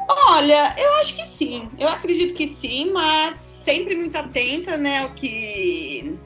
Olha, 0.10 0.76
eu 0.78 0.94
acho 0.96 1.16
que 1.16 1.26
sim. 1.26 1.70
Eu 1.80 1.88
acredito 1.88 2.34
que 2.34 2.50
sim, 2.50 2.92
mas 2.92 3.38
sempre 3.38 3.96
muito 3.96 4.18
atenta, 4.18 4.76
né, 4.76 5.04
ao 5.04 5.12
que 5.12 6.20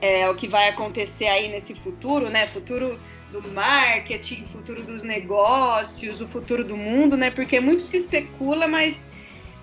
é 0.00 0.28
o 0.28 0.34
que 0.34 0.48
vai 0.48 0.68
acontecer 0.68 1.26
aí 1.26 1.48
nesse 1.48 1.74
futuro, 1.74 2.30
né? 2.30 2.46
Futuro 2.46 2.98
do 3.30 3.46
marketing, 3.52 4.44
futuro 4.46 4.82
dos 4.82 5.02
negócios, 5.02 6.20
o 6.20 6.26
futuro 6.26 6.64
do 6.64 6.76
mundo, 6.76 7.16
né? 7.16 7.30
Porque 7.30 7.60
muito 7.60 7.82
se 7.82 7.98
especula, 7.98 8.66
mas 8.66 9.04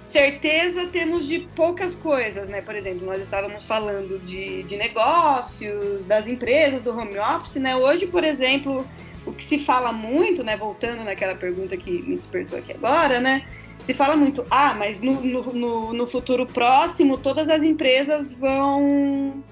certeza 0.04 0.88
temos 0.88 1.28
de 1.28 1.40
poucas 1.56 1.96
coisas, 1.96 2.48
né? 2.48 2.62
Por 2.62 2.76
exemplo, 2.76 3.06
nós 3.06 3.22
estávamos 3.22 3.66
falando 3.66 4.20
de, 4.20 4.64
de 4.64 4.78
negócios, 4.78 6.06
das 6.06 6.28
empresas, 6.28 6.82
do 6.84 6.92
home 6.92 7.20
office, 7.20 7.56
né? 7.56 7.76
Hoje, 7.76 8.08
por 8.08 8.24
exemplo, 8.24 8.88
o 9.26 9.34
que 9.34 9.44
se 9.44 9.60
fala 9.60 9.92
muito, 9.92 10.44
né? 10.44 10.56
Voltando 10.56 11.04
naquela 11.04 11.36
pergunta 11.36 11.76
que 11.76 11.92
me 12.04 12.16
despertou 12.16 12.58
aqui 12.58 12.72
agora, 12.72 13.20
né? 13.20 13.46
Se 13.84 13.94
fala 13.94 14.16
muito, 14.16 14.46
ah, 14.50 14.74
mas 14.74 15.00
no, 15.00 15.22
no, 15.22 15.94
no 15.94 16.08
futuro 16.08 16.46
próximo 16.46 17.18
todas 17.18 17.48
as 17.48 17.62
empresas 17.62 18.32
vão 18.32 19.44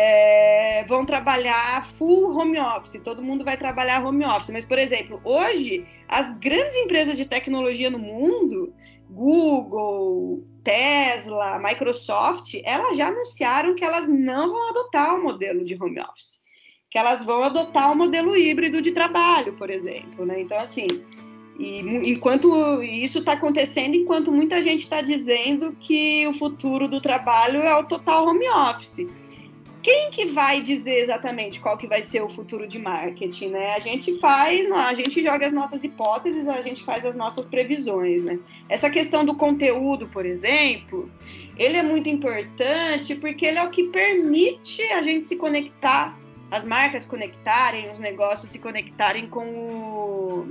é, 0.00 0.84
vão 0.84 1.04
trabalhar 1.04 1.84
full 1.98 2.30
home 2.30 2.56
office, 2.56 3.02
todo 3.02 3.20
mundo 3.20 3.44
vai 3.44 3.56
trabalhar 3.56 4.06
home 4.06 4.24
office. 4.24 4.50
Mas, 4.50 4.64
por 4.64 4.78
exemplo, 4.78 5.20
hoje, 5.24 5.84
as 6.08 6.32
grandes 6.34 6.76
empresas 6.76 7.16
de 7.16 7.24
tecnologia 7.24 7.90
no 7.90 7.98
mundo, 7.98 8.72
Google, 9.10 10.44
Tesla, 10.62 11.58
Microsoft, 11.58 12.54
elas 12.62 12.96
já 12.96 13.08
anunciaram 13.08 13.74
que 13.74 13.84
elas 13.84 14.06
não 14.06 14.52
vão 14.52 14.68
adotar 14.68 15.16
o 15.16 15.22
modelo 15.24 15.64
de 15.64 15.74
home 15.74 16.00
office, 16.00 16.42
que 16.88 16.96
elas 16.96 17.24
vão 17.24 17.42
adotar 17.42 17.90
o 17.90 17.96
modelo 17.96 18.36
híbrido 18.36 18.80
de 18.80 18.92
trabalho, 18.92 19.54
por 19.54 19.68
exemplo. 19.68 20.24
Né? 20.24 20.42
Então, 20.42 20.58
assim, 20.58 20.86
e 21.58 21.80
enquanto 22.12 22.80
isso 22.84 23.18
está 23.18 23.32
acontecendo, 23.32 23.96
enquanto 23.96 24.30
muita 24.30 24.62
gente 24.62 24.84
está 24.84 25.00
dizendo 25.00 25.76
que 25.80 26.24
o 26.28 26.34
futuro 26.34 26.86
do 26.86 27.00
trabalho 27.00 27.62
é 27.62 27.74
o 27.74 27.82
total 27.82 28.28
home 28.28 28.48
office 28.48 29.04
quem 29.88 30.10
que 30.10 30.26
vai 30.26 30.60
dizer 30.60 30.98
exatamente 30.98 31.60
qual 31.60 31.78
que 31.78 31.86
vai 31.86 32.02
ser 32.02 32.22
o 32.22 32.28
futuro 32.28 32.68
de 32.68 32.78
marketing, 32.78 33.48
né? 33.48 33.72
A 33.72 33.78
gente 33.78 34.20
faz, 34.20 34.70
a 34.70 34.92
gente 34.92 35.22
joga 35.22 35.46
as 35.46 35.52
nossas 35.52 35.82
hipóteses, 35.82 36.46
a 36.46 36.60
gente 36.60 36.84
faz 36.84 37.06
as 37.06 37.16
nossas 37.16 37.48
previsões, 37.48 38.22
né? 38.22 38.38
Essa 38.68 38.90
questão 38.90 39.24
do 39.24 39.34
conteúdo, 39.34 40.06
por 40.08 40.26
exemplo, 40.26 41.10
ele 41.56 41.78
é 41.78 41.82
muito 41.82 42.06
importante 42.06 43.14
porque 43.14 43.46
ele 43.46 43.58
é 43.58 43.64
o 43.64 43.70
que 43.70 43.84
permite 43.84 44.82
a 44.92 45.00
gente 45.00 45.24
se 45.24 45.36
conectar, 45.36 46.18
as 46.50 46.66
marcas 46.66 47.06
conectarem, 47.06 47.90
os 47.90 47.98
negócios 47.98 48.50
se 48.50 48.58
conectarem 48.58 49.26
com 49.26 49.46
o 49.46 50.46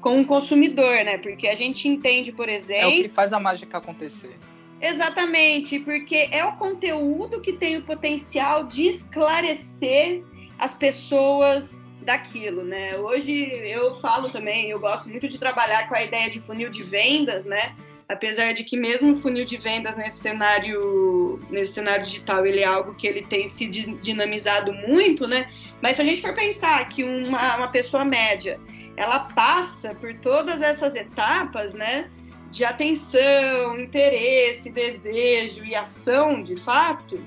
com 0.00 0.20
o 0.20 0.24
consumidor, 0.24 1.04
né? 1.04 1.18
Porque 1.18 1.48
a 1.48 1.56
gente 1.56 1.88
entende, 1.88 2.30
por 2.30 2.48
exemplo. 2.48 2.90
É 2.90 3.00
o 3.00 3.02
que 3.02 3.08
faz 3.08 3.32
a 3.32 3.40
mágica 3.40 3.78
acontecer. 3.78 4.36
Exatamente, 4.80 5.80
porque 5.80 6.28
é 6.30 6.44
o 6.44 6.52
conteúdo 6.52 7.40
que 7.40 7.52
tem 7.52 7.76
o 7.76 7.82
potencial 7.82 8.64
de 8.64 8.86
esclarecer 8.86 10.22
as 10.58 10.74
pessoas 10.74 11.80
daquilo, 12.02 12.64
né? 12.64 12.96
Hoje 12.96 13.46
eu 13.62 13.92
falo 13.94 14.30
também, 14.30 14.70
eu 14.70 14.78
gosto 14.78 15.08
muito 15.08 15.28
de 15.28 15.38
trabalhar 15.38 15.88
com 15.88 15.94
a 15.94 16.02
ideia 16.02 16.30
de 16.30 16.40
funil 16.40 16.70
de 16.70 16.82
vendas, 16.82 17.44
né? 17.44 17.74
Apesar 18.08 18.54
de 18.54 18.64
que 18.64 18.76
mesmo 18.76 19.14
o 19.14 19.20
funil 19.20 19.44
de 19.44 19.58
vendas 19.58 19.94
nesse 19.96 20.18
cenário, 20.18 21.38
nesse 21.50 21.74
cenário 21.74 22.04
digital, 22.04 22.46
ele 22.46 22.60
é 22.60 22.64
algo 22.64 22.94
que 22.94 23.06
ele 23.06 23.22
tem 23.22 23.46
se 23.48 23.66
dinamizado 23.66 24.72
muito, 24.72 25.26
né? 25.26 25.50
Mas 25.82 25.96
se 25.96 26.02
a 26.02 26.04
gente 26.04 26.22
for 26.22 26.32
pensar 26.32 26.88
que 26.88 27.04
uma, 27.04 27.56
uma 27.56 27.68
pessoa 27.68 28.04
média, 28.04 28.58
ela 28.96 29.20
passa 29.20 29.94
por 29.94 30.14
todas 30.20 30.62
essas 30.62 30.94
etapas, 30.94 31.74
né? 31.74 32.08
De 32.50 32.64
atenção, 32.64 33.78
interesse, 33.78 34.70
desejo 34.70 35.64
e 35.64 35.74
ação, 35.74 36.42
de 36.42 36.56
fato, 36.56 37.22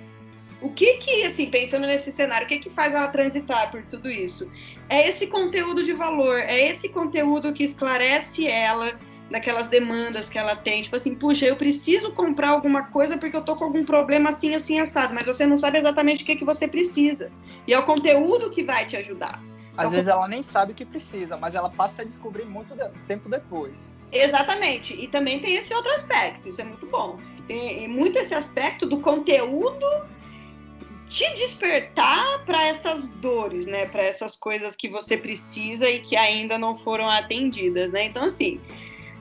o 0.62 0.70
que 0.70 0.98
que, 0.98 1.24
assim, 1.24 1.50
pensando 1.50 1.88
nesse 1.88 2.12
cenário, 2.12 2.46
o 2.46 2.50
que 2.50 2.60
que 2.60 2.70
faz 2.70 2.94
ela 2.94 3.08
transitar 3.08 3.72
por 3.72 3.84
tudo 3.84 4.10
isso? 4.10 4.50
É 4.90 5.08
esse 5.08 5.28
conteúdo 5.28 5.84
de 5.84 5.94
valor, 5.94 6.40
é 6.40 6.68
esse 6.68 6.90
conteúdo 6.90 7.52
que 7.52 7.64
esclarece 7.64 8.48
ela 8.48 8.98
naquelas 9.32 9.70
demandas 9.70 10.30
que 10.30 10.38
ela 10.38 10.56
tem, 10.56 10.82
tipo 10.82 10.96
assim, 10.96 11.16
puxa, 11.16 11.46
eu 11.46 11.56
preciso 11.56 12.12
comprar 12.12 12.50
alguma 12.50 12.84
coisa 12.84 13.18
porque 13.18 13.36
eu 13.36 13.42
tô 13.42 13.56
com 13.56 13.64
algum 13.64 13.86
problema 13.86 14.30
assim, 14.30 14.54
assim, 14.54 14.80
assado, 14.80 15.14
mas 15.14 15.26
você 15.26 15.46
não 15.48 15.58
sabe 15.58 15.78
exatamente 15.78 16.24
o 16.24 16.26
que 16.26 16.36
que 16.36 16.46
você 16.46 16.68
precisa. 16.68 17.30
E 17.66 17.74
é 17.74 17.80
o 17.80 17.84
conteúdo 17.84 18.52
que 18.52 18.62
vai 18.62 18.86
te 18.86 18.98
ajudar. 18.98 19.42
Às 19.86 19.92
vezes 19.92 20.08
ela 20.08 20.28
nem 20.28 20.44
sabe 20.44 20.72
o 20.72 20.76
que 20.76 20.86
precisa, 20.86 21.38
mas 21.38 21.56
ela 21.56 21.70
passa 21.70 22.02
a 22.02 22.06
descobrir 22.06 22.46
muito 22.46 22.74
tempo 23.08 23.30
depois. 23.30 23.90
Exatamente. 24.12 24.94
E 24.94 25.08
também 25.08 25.40
tem 25.40 25.56
esse 25.56 25.74
outro 25.74 25.92
aspecto, 25.92 26.50
isso 26.50 26.62
é 26.62 26.64
muito 26.64 26.86
bom. 26.88 27.18
Tem 27.48 27.88
muito 27.88 28.18
esse 28.20 28.34
aspecto 28.34 28.86
do 28.86 29.00
conteúdo 29.00 29.86
te 31.08 31.30
despertar 31.34 32.46
para 32.46 32.64
essas 32.68 33.10
dores, 33.10 33.66
né? 33.66 33.86
Para 33.86 34.04
essas 34.04 34.38
coisas 34.38 34.76
que 34.76 34.88
você 34.88 35.18
precisa 35.18 35.90
e 35.90 36.00
que 36.00 36.16
ainda 36.16 36.58
não 36.58 36.78
foram 36.78 37.10
atendidas, 37.10 37.92
né? 37.92 38.06
Então, 38.06 38.24
assim, 38.24 38.62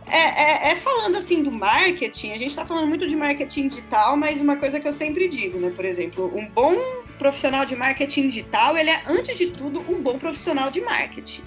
é, 0.06 0.18
é, 0.18 0.72
é 0.72 0.76
falando 0.76 1.16
assim 1.16 1.42
do 1.42 1.50
marketing, 1.50 2.32
a 2.32 2.36
gente 2.36 2.50
está 2.50 2.64
falando 2.64 2.88
muito 2.88 3.06
de 3.06 3.16
marketing 3.16 3.68
digital, 3.68 4.16
mas 4.16 4.40
uma 4.40 4.56
coisa 4.56 4.80
que 4.80 4.88
eu 4.88 4.92
sempre 4.92 5.28
digo, 5.28 5.58
né? 5.58 5.72
Por 5.74 5.84
exemplo, 5.84 6.32
um 6.34 6.46
bom 6.46 6.74
profissional 7.18 7.64
de 7.64 7.76
marketing 7.76 8.28
digital, 8.28 8.76
ele 8.76 8.90
é, 8.90 9.02
antes 9.06 9.36
de 9.36 9.48
tudo, 9.48 9.80
um 9.88 10.00
bom 10.00 10.18
profissional 10.18 10.70
de 10.70 10.80
marketing. 10.80 11.42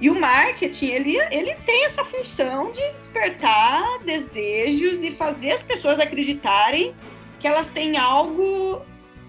E 0.00 0.10
o 0.10 0.20
marketing, 0.20 0.86
ele, 0.86 1.16
ele 1.30 1.54
tem 1.64 1.86
essa 1.86 2.04
função 2.04 2.70
de 2.70 2.92
despertar 2.98 3.98
desejos 4.00 5.02
e 5.02 5.10
fazer 5.10 5.52
as 5.52 5.62
pessoas 5.62 5.98
acreditarem 5.98 6.94
que 7.40 7.48
elas 7.48 7.70
têm 7.70 7.96
algo 7.96 8.82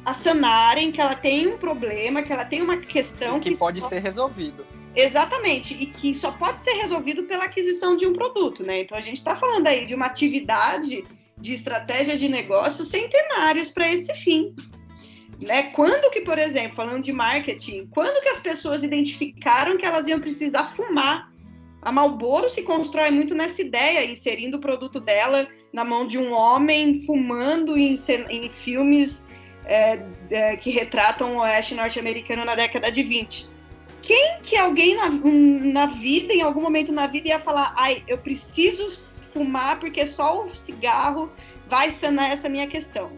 a 0.06 0.14
sanarem, 0.14 0.92
que 0.92 1.00
ela 1.00 1.16
tem 1.16 1.48
um 1.48 1.58
problema, 1.58 2.22
que 2.22 2.32
ela 2.32 2.46
tem 2.46 2.62
uma 2.62 2.78
questão 2.78 3.40
que, 3.40 3.52
que 3.52 3.58
pode 3.58 3.80
só... 3.80 3.90
ser 3.90 4.00
resolvido. 4.00 4.66
Exatamente, 5.00 5.76
e 5.76 5.86
que 5.86 6.16
só 6.16 6.32
pode 6.32 6.58
ser 6.58 6.72
resolvido 6.72 7.22
pela 7.26 7.46
aquisição 7.46 7.96
de 7.96 8.08
um 8.08 8.14
produto, 8.14 8.64
né? 8.64 8.80
Então 8.80 8.98
a 8.98 9.02
gente 9.02 9.18
está 9.18 9.36
falando 9.36 9.68
aí 9.68 9.86
de 9.86 9.94
uma 9.94 10.08
atividade 10.08 11.04
de 11.38 11.54
estratégia 11.54 12.18
de 12.18 12.28
negócio 12.28 12.84
centenários 12.84 13.70
para 13.70 13.94
esse 13.94 14.12
fim. 14.16 14.56
Né? 15.40 15.64
Quando 15.64 16.10
que, 16.10 16.22
por 16.22 16.40
exemplo, 16.40 16.76
falando 16.76 17.04
de 17.04 17.14
marketing, 17.14 17.86
quando 17.92 18.20
que 18.24 18.30
as 18.30 18.40
pessoas 18.40 18.82
identificaram 18.82 19.78
que 19.78 19.86
elas 19.86 20.08
iam 20.08 20.20
precisar 20.20 20.64
fumar? 20.70 21.32
A 21.84 21.92
Marlboro 21.92 22.50
se 22.50 22.64
constrói 22.64 23.12
muito 23.12 23.36
nessa 23.36 23.62
ideia, 23.62 24.04
inserindo 24.04 24.58
o 24.58 24.60
produto 24.60 25.00
dela 25.00 25.48
na 25.72 25.84
mão 25.84 26.08
de 26.08 26.18
um 26.18 26.34
homem 26.34 27.06
fumando 27.06 27.78
em, 27.78 27.96
em 28.32 28.50
filmes 28.50 29.28
é, 29.64 30.00
é, 30.32 30.58
que 30.58 30.72
retratam 30.72 31.36
o 31.36 31.42
oeste 31.42 31.76
norte-americano 31.76 32.44
na 32.44 32.56
década 32.56 32.92
de 32.92 33.04
20. 33.04 33.57
Quem 34.08 34.40
que 34.42 34.56
alguém 34.56 34.96
na, 34.96 35.10
na 35.10 35.86
vida, 35.88 36.34
em 36.34 36.42
algum 36.42 36.62
momento 36.62 36.94
na 36.94 37.08
vida, 37.08 37.28
ia 37.28 37.42
falar, 37.42 37.74
ai, 37.76 38.06
eu 38.08 38.18
preciso 38.18 38.90
fumar 39.34 39.82
porque 39.82 40.08
só 40.08 40.46
o 40.46 40.48
cigarro 40.48 41.30
vai 41.68 41.92
sanar 41.92 42.32
essa 42.32 42.48
minha 42.48 42.68
questão? 42.68 43.12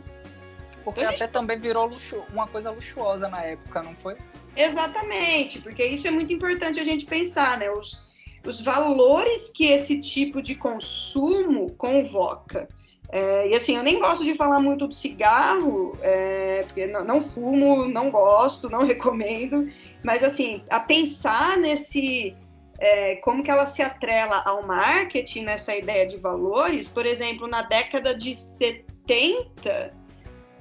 Porque 0.84 1.02
então, 1.02 1.14
até 1.14 1.26
gente... 1.26 1.32
também 1.32 1.60
virou 1.60 1.86
luxo... 1.86 2.24
uma 2.34 2.48
coisa 2.48 2.72
luxuosa 2.72 3.30
na 3.30 3.44
época, 3.44 3.84
não 3.84 3.94
foi? 3.94 4.18
Exatamente, 4.56 5.62
porque 5.62 5.86
isso 5.86 6.08
é 6.08 6.12
muito 6.12 6.34
importante 6.34 6.80
a 6.80 6.84
gente 6.84 7.06
pensar, 7.06 7.60
né? 7.60 7.70
Os, 7.70 8.04
os 8.44 8.60
valores 8.60 9.48
que 9.50 9.68
esse 9.68 10.00
tipo 10.00 10.42
de 10.42 10.56
consumo 10.56 11.70
convoca. 11.78 12.68
É, 13.12 13.48
e 13.48 13.56
assim, 13.56 13.76
eu 13.76 13.82
nem 13.82 14.00
gosto 14.00 14.24
de 14.24 14.36
falar 14.36 14.60
muito 14.60 14.88
do 14.88 14.94
cigarro, 14.94 15.98
é, 16.02 16.64
porque 16.68 16.86
não, 16.86 17.04
não, 17.04 17.22
fumo, 17.22 17.88
não 17.88 18.12
gosto, 18.12 18.70
não 18.70 18.86
recomendo, 18.86 19.68
mas 20.04 20.24
assim, 20.24 20.62
a 20.70 20.80
pensar 20.80 21.58
nesse. 21.58 22.36
É, 22.82 23.18
como 23.18 23.44
que 23.44 23.52
ela 23.52 23.66
se 23.66 23.82
atrela 23.82 24.42
ao 24.46 24.66
marketing, 24.66 25.42
nessa 25.42 25.76
ideia 25.76 26.06
de 26.06 26.16
valores, 26.16 26.88
por 26.88 27.06
exemplo, 27.06 27.46
na 27.46 27.62
década 27.64 28.16
de 28.16 28.34
70, 28.34 29.94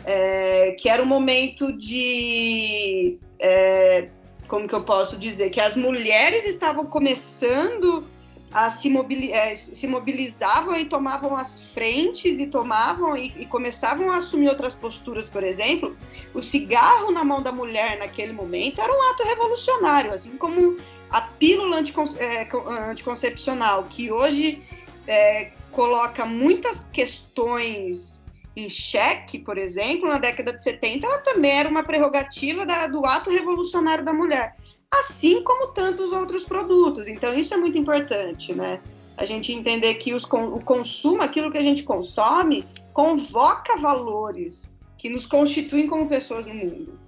é, 0.04 0.72
que 0.72 0.88
era 0.88 1.02
um 1.02 1.06
momento 1.06 1.70
de. 1.72 3.18
É, 3.38 4.08
como 4.48 4.66
que 4.66 4.74
eu 4.74 4.82
posso 4.82 5.16
dizer? 5.16 5.50
Que 5.50 5.60
as 5.60 5.76
mulheres 5.76 6.46
estavam 6.46 6.86
começando 6.86 8.04
a 8.52 8.66
é, 8.66 9.54
se 9.54 9.86
mobilizavam 9.86 10.74
e 10.78 10.86
tomavam 10.86 11.36
as 11.36 11.70
frentes 11.72 12.40
e 12.40 12.46
tomavam 12.46 13.16
e, 13.16 13.32
e, 13.36 13.46
começavam 13.46 14.10
a 14.10 14.16
assumir 14.16 14.48
outras 14.48 14.74
posturas, 14.74 15.28
por 15.28 15.44
exemplo, 15.44 15.94
o 16.32 16.42
cigarro 16.42 17.10
na 17.10 17.22
mão 17.22 17.42
da 17.42 17.52
mulher 17.52 17.98
naquele 17.98 18.32
momento 18.32 18.80
era 18.80 18.92
um 18.92 19.10
ato 19.10 19.22
revolucionário, 19.22 20.14
assim 20.14 20.36
como 20.38 20.76
a 21.10 21.20
pílula 21.20 21.80
é, 22.18 22.48
anticoncepcional, 22.90 23.84
que 23.84 24.10
hoje 24.10 24.62
é, 25.06 25.50
coloca 25.70 26.24
muitas 26.24 26.84
questões 26.92 28.22
em 28.56 28.68
xeque, 28.68 29.38
por 29.38 29.56
exemplo, 29.56 30.08
na 30.08 30.18
década 30.18 30.52
de 30.52 30.62
70, 30.62 31.06
ela 31.06 31.18
também 31.18 31.52
era 31.52 31.68
uma 31.68 31.84
prerrogativa 31.84 32.66
da, 32.66 32.88
do 32.88 33.06
ato 33.06 33.30
revolucionário 33.30 34.04
da 34.04 34.12
mulher, 34.12 34.56
assim 34.94 35.42
como 35.42 35.68
tantos 35.68 36.12
outros 36.12 36.44
produtos. 36.44 37.06
Então, 37.06 37.34
isso 37.34 37.54
é 37.54 37.56
muito 37.56 37.78
importante, 37.78 38.54
né? 38.54 38.80
A 39.16 39.24
gente 39.24 39.52
entender 39.52 39.94
que 39.94 40.14
os, 40.14 40.24
o 40.24 40.60
consumo, 40.60 41.22
aquilo 41.22 41.50
que 41.50 41.58
a 41.58 41.62
gente 41.62 41.82
consome, 41.82 42.64
convoca 42.92 43.76
valores 43.76 44.74
que 44.96 45.08
nos 45.08 45.26
constituem 45.26 45.86
como 45.86 46.08
pessoas 46.08 46.46
no 46.46 46.54
mundo. 46.54 46.98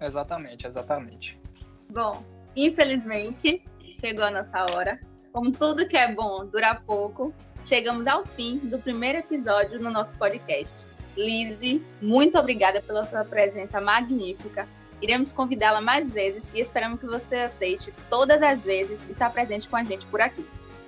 Exatamente, 0.00 0.66
exatamente. 0.66 1.38
Bom, 1.90 2.22
infelizmente, 2.56 3.62
chegou 4.00 4.24
a 4.24 4.30
nossa 4.30 4.74
hora. 4.74 5.00
Como 5.32 5.52
tudo 5.52 5.86
que 5.86 5.96
é 5.96 6.12
bom 6.12 6.46
dura 6.46 6.74
pouco, 6.86 7.32
chegamos 7.64 8.06
ao 8.06 8.24
fim 8.24 8.58
do 8.58 8.78
primeiro 8.78 9.18
episódio 9.18 9.80
no 9.80 9.90
nosso 9.90 10.18
podcast. 10.18 10.86
Lizzie, 11.16 11.84
muito 12.00 12.38
obrigada 12.38 12.80
pela 12.80 13.04
sua 13.04 13.24
presença 13.24 13.80
magnífica. 13.80 14.66
Iremos 15.02 15.32
convidá-la 15.32 15.80
mais 15.80 16.12
vezes 16.12 16.48
e 16.52 16.60
esperamos 16.60 17.00
que 17.00 17.06
você 17.06 17.36
aceite 17.36 17.92
todas 18.08 18.42
as 18.42 18.64
vezes 18.64 19.00
estar 19.08 19.30
presente 19.30 19.68
com 19.68 19.76
a 19.76 19.84
gente 19.84 20.04
por 20.06 20.20
aqui. 20.20 20.44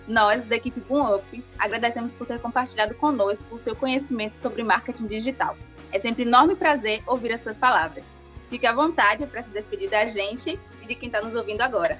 Nós, 0.07 0.45
da 0.45 0.57
equipe 0.57 0.81
Boom 0.81 1.17
Up, 1.17 1.45
agradecemos 1.59 2.13
por 2.13 2.27
ter 2.27 2.41
compartilhado 2.41 2.95
conosco 2.95 3.55
o 3.55 3.59
seu 3.59 3.75
conhecimento 3.75 4.35
sobre 4.35 4.63
marketing 4.63 5.07
digital. 5.07 5.57
É 5.93 5.99
sempre 5.99 6.25
enorme 6.25 6.57
prazer 6.57 7.03
ouvir 7.07 7.33
as 7.33 7.41
suas 7.41 7.57
palavras. 7.57 8.05
Fique 8.51 8.67
à 8.67 8.73
vontade 8.73 9.25
para 9.27 9.43
se 9.43 9.51
despedir 9.51 9.89
da 9.89 10.05
gente 10.07 10.59
e 10.83 10.87
de 10.87 10.95
quem 10.95 11.07
está 11.07 11.23
nos 11.23 11.35
ouvindo 11.35 11.63
agora. 11.63 11.99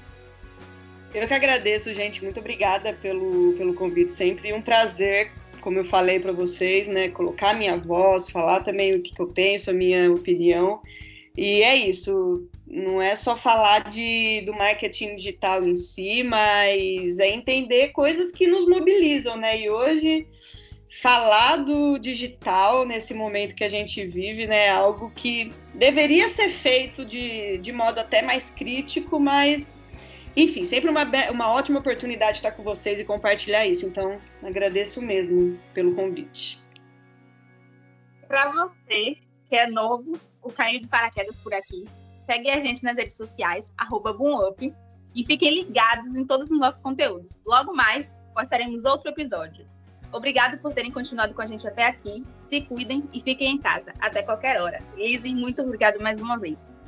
Eu 1.15 1.27
que 1.29 1.35
agradeço, 1.35 1.93
gente. 1.95 2.23
Muito 2.23 2.41
obrigada 2.41 2.95
pelo, 2.95 3.55
pelo 3.55 3.75
convite. 3.75 4.13
Sempre 4.13 4.53
um 4.53 4.61
prazer, 4.61 5.31
como 5.61 5.79
eu 5.79 5.85
falei 5.85 6.19
para 6.19 6.33
vocês, 6.33 6.89
né? 6.89 7.09
Colocar 7.09 7.55
minha 7.55 7.77
voz, 7.77 8.29
falar 8.29 8.61
também 8.61 8.95
o 8.95 9.03
que, 9.03 9.15
que 9.15 9.21
eu 9.21 9.29
penso, 9.29 9.71
a 9.71 9.73
minha 9.73 10.11
opinião. 10.13 10.83
E 11.37 11.63
é 11.63 11.75
isso. 11.77 12.49
Não 12.67 13.01
é 13.01 13.17
só 13.17 13.37
falar 13.37 13.91
de, 13.91 14.43
do 14.43 14.53
marketing 14.53 15.17
digital 15.17 15.65
em 15.65 15.75
si, 15.75 16.23
mas 16.23 17.19
é 17.19 17.29
entender 17.29 17.89
coisas 17.89 18.31
que 18.33 18.47
nos 18.47 18.67
mobilizam, 18.67 19.37
né? 19.37 19.61
E 19.61 19.71
hoje 19.71 20.27
falar 21.01 21.57
do 21.57 21.99
digital 21.99 22.85
nesse 22.85 23.15
momento 23.15 23.55
que 23.55 23.65
a 23.65 23.69
gente 23.69 24.05
vive, 24.07 24.47
né, 24.47 24.67
é 24.67 24.71
algo 24.71 25.11
que 25.11 25.51
deveria 25.75 26.29
ser 26.29 26.51
feito 26.51 27.05
de, 27.05 27.57
de 27.59 27.73
modo 27.73 27.99
até 27.99 28.21
mais 28.21 28.51
crítico, 28.51 29.19
mas 29.19 29.81
enfim, 30.37 30.65
sempre 30.67 30.91
uma, 30.91 31.05
uma 31.31 31.53
ótima 31.53 31.81
oportunidade 31.81 32.39
estar 32.39 32.53
com 32.53 32.63
vocês 32.63 32.99
e 32.99 33.05
compartilhar 33.05 33.67
isso. 33.67 33.85
Então, 33.85 34.21
agradeço 34.43 35.03
mesmo 35.03 35.59
pelo 35.75 35.95
convite. 35.95 36.63
Para 38.27 38.51
você 38.51 39.19
que 39.47 39.57
é 39.57 39.67
novo, 39.69 40.19
o 40.43 40.51
cair 40.51 40.81
de 40.81 40.89
paraquedas 40.89 41.39
por 41.39 41.55
aqui, 41.55 41.87
segue 42.21 42.51
a 42.51 42.61
gente 42.61 42.83
nas 42.83 42.97
redes 42.97 43.17
sociais, 43.17 43.75
BoomUp, 43.91 44.75
e 45.15 45.25
fiquem 45.25 45.55
ligados 45.55 46.15
em 46.15 46.27
todos 46.27 46.51
os 46.51 46.59
nossos 46.59 46.81
conteúdos. 46.81 47.43
Logo 47.47 47.75
mais, 47.75 48.17
postaremos 48.35 48.85
outro 48.85 49.11
episódio. 49.11 49.67
Obrigado 50.13 50.59
por 50.59 50.75
terem 50.75 50.91
continuado 50.91 51.35
com 51.35 51.43
a 51.43 51.47
gente 51.47 51.67
até 51.67 51.87
aqui. 51.87 52.25
Se 52.43 52.61
cuidem 52.63 53.09
e 53.13 53.21
fiquem 53.21 53.55
em 53.55 53.59
casa 53.59 53.95
até 53.99 54.23
qualquer 54.23 54.61
hora. 54.61 54.83
Lizzie, 54.97 55.35
muito 55.35 55.63
obrigado 55.63 56.01
mais 56.01 56.21
uma 56.21 56.39
vez. 56.39 56.82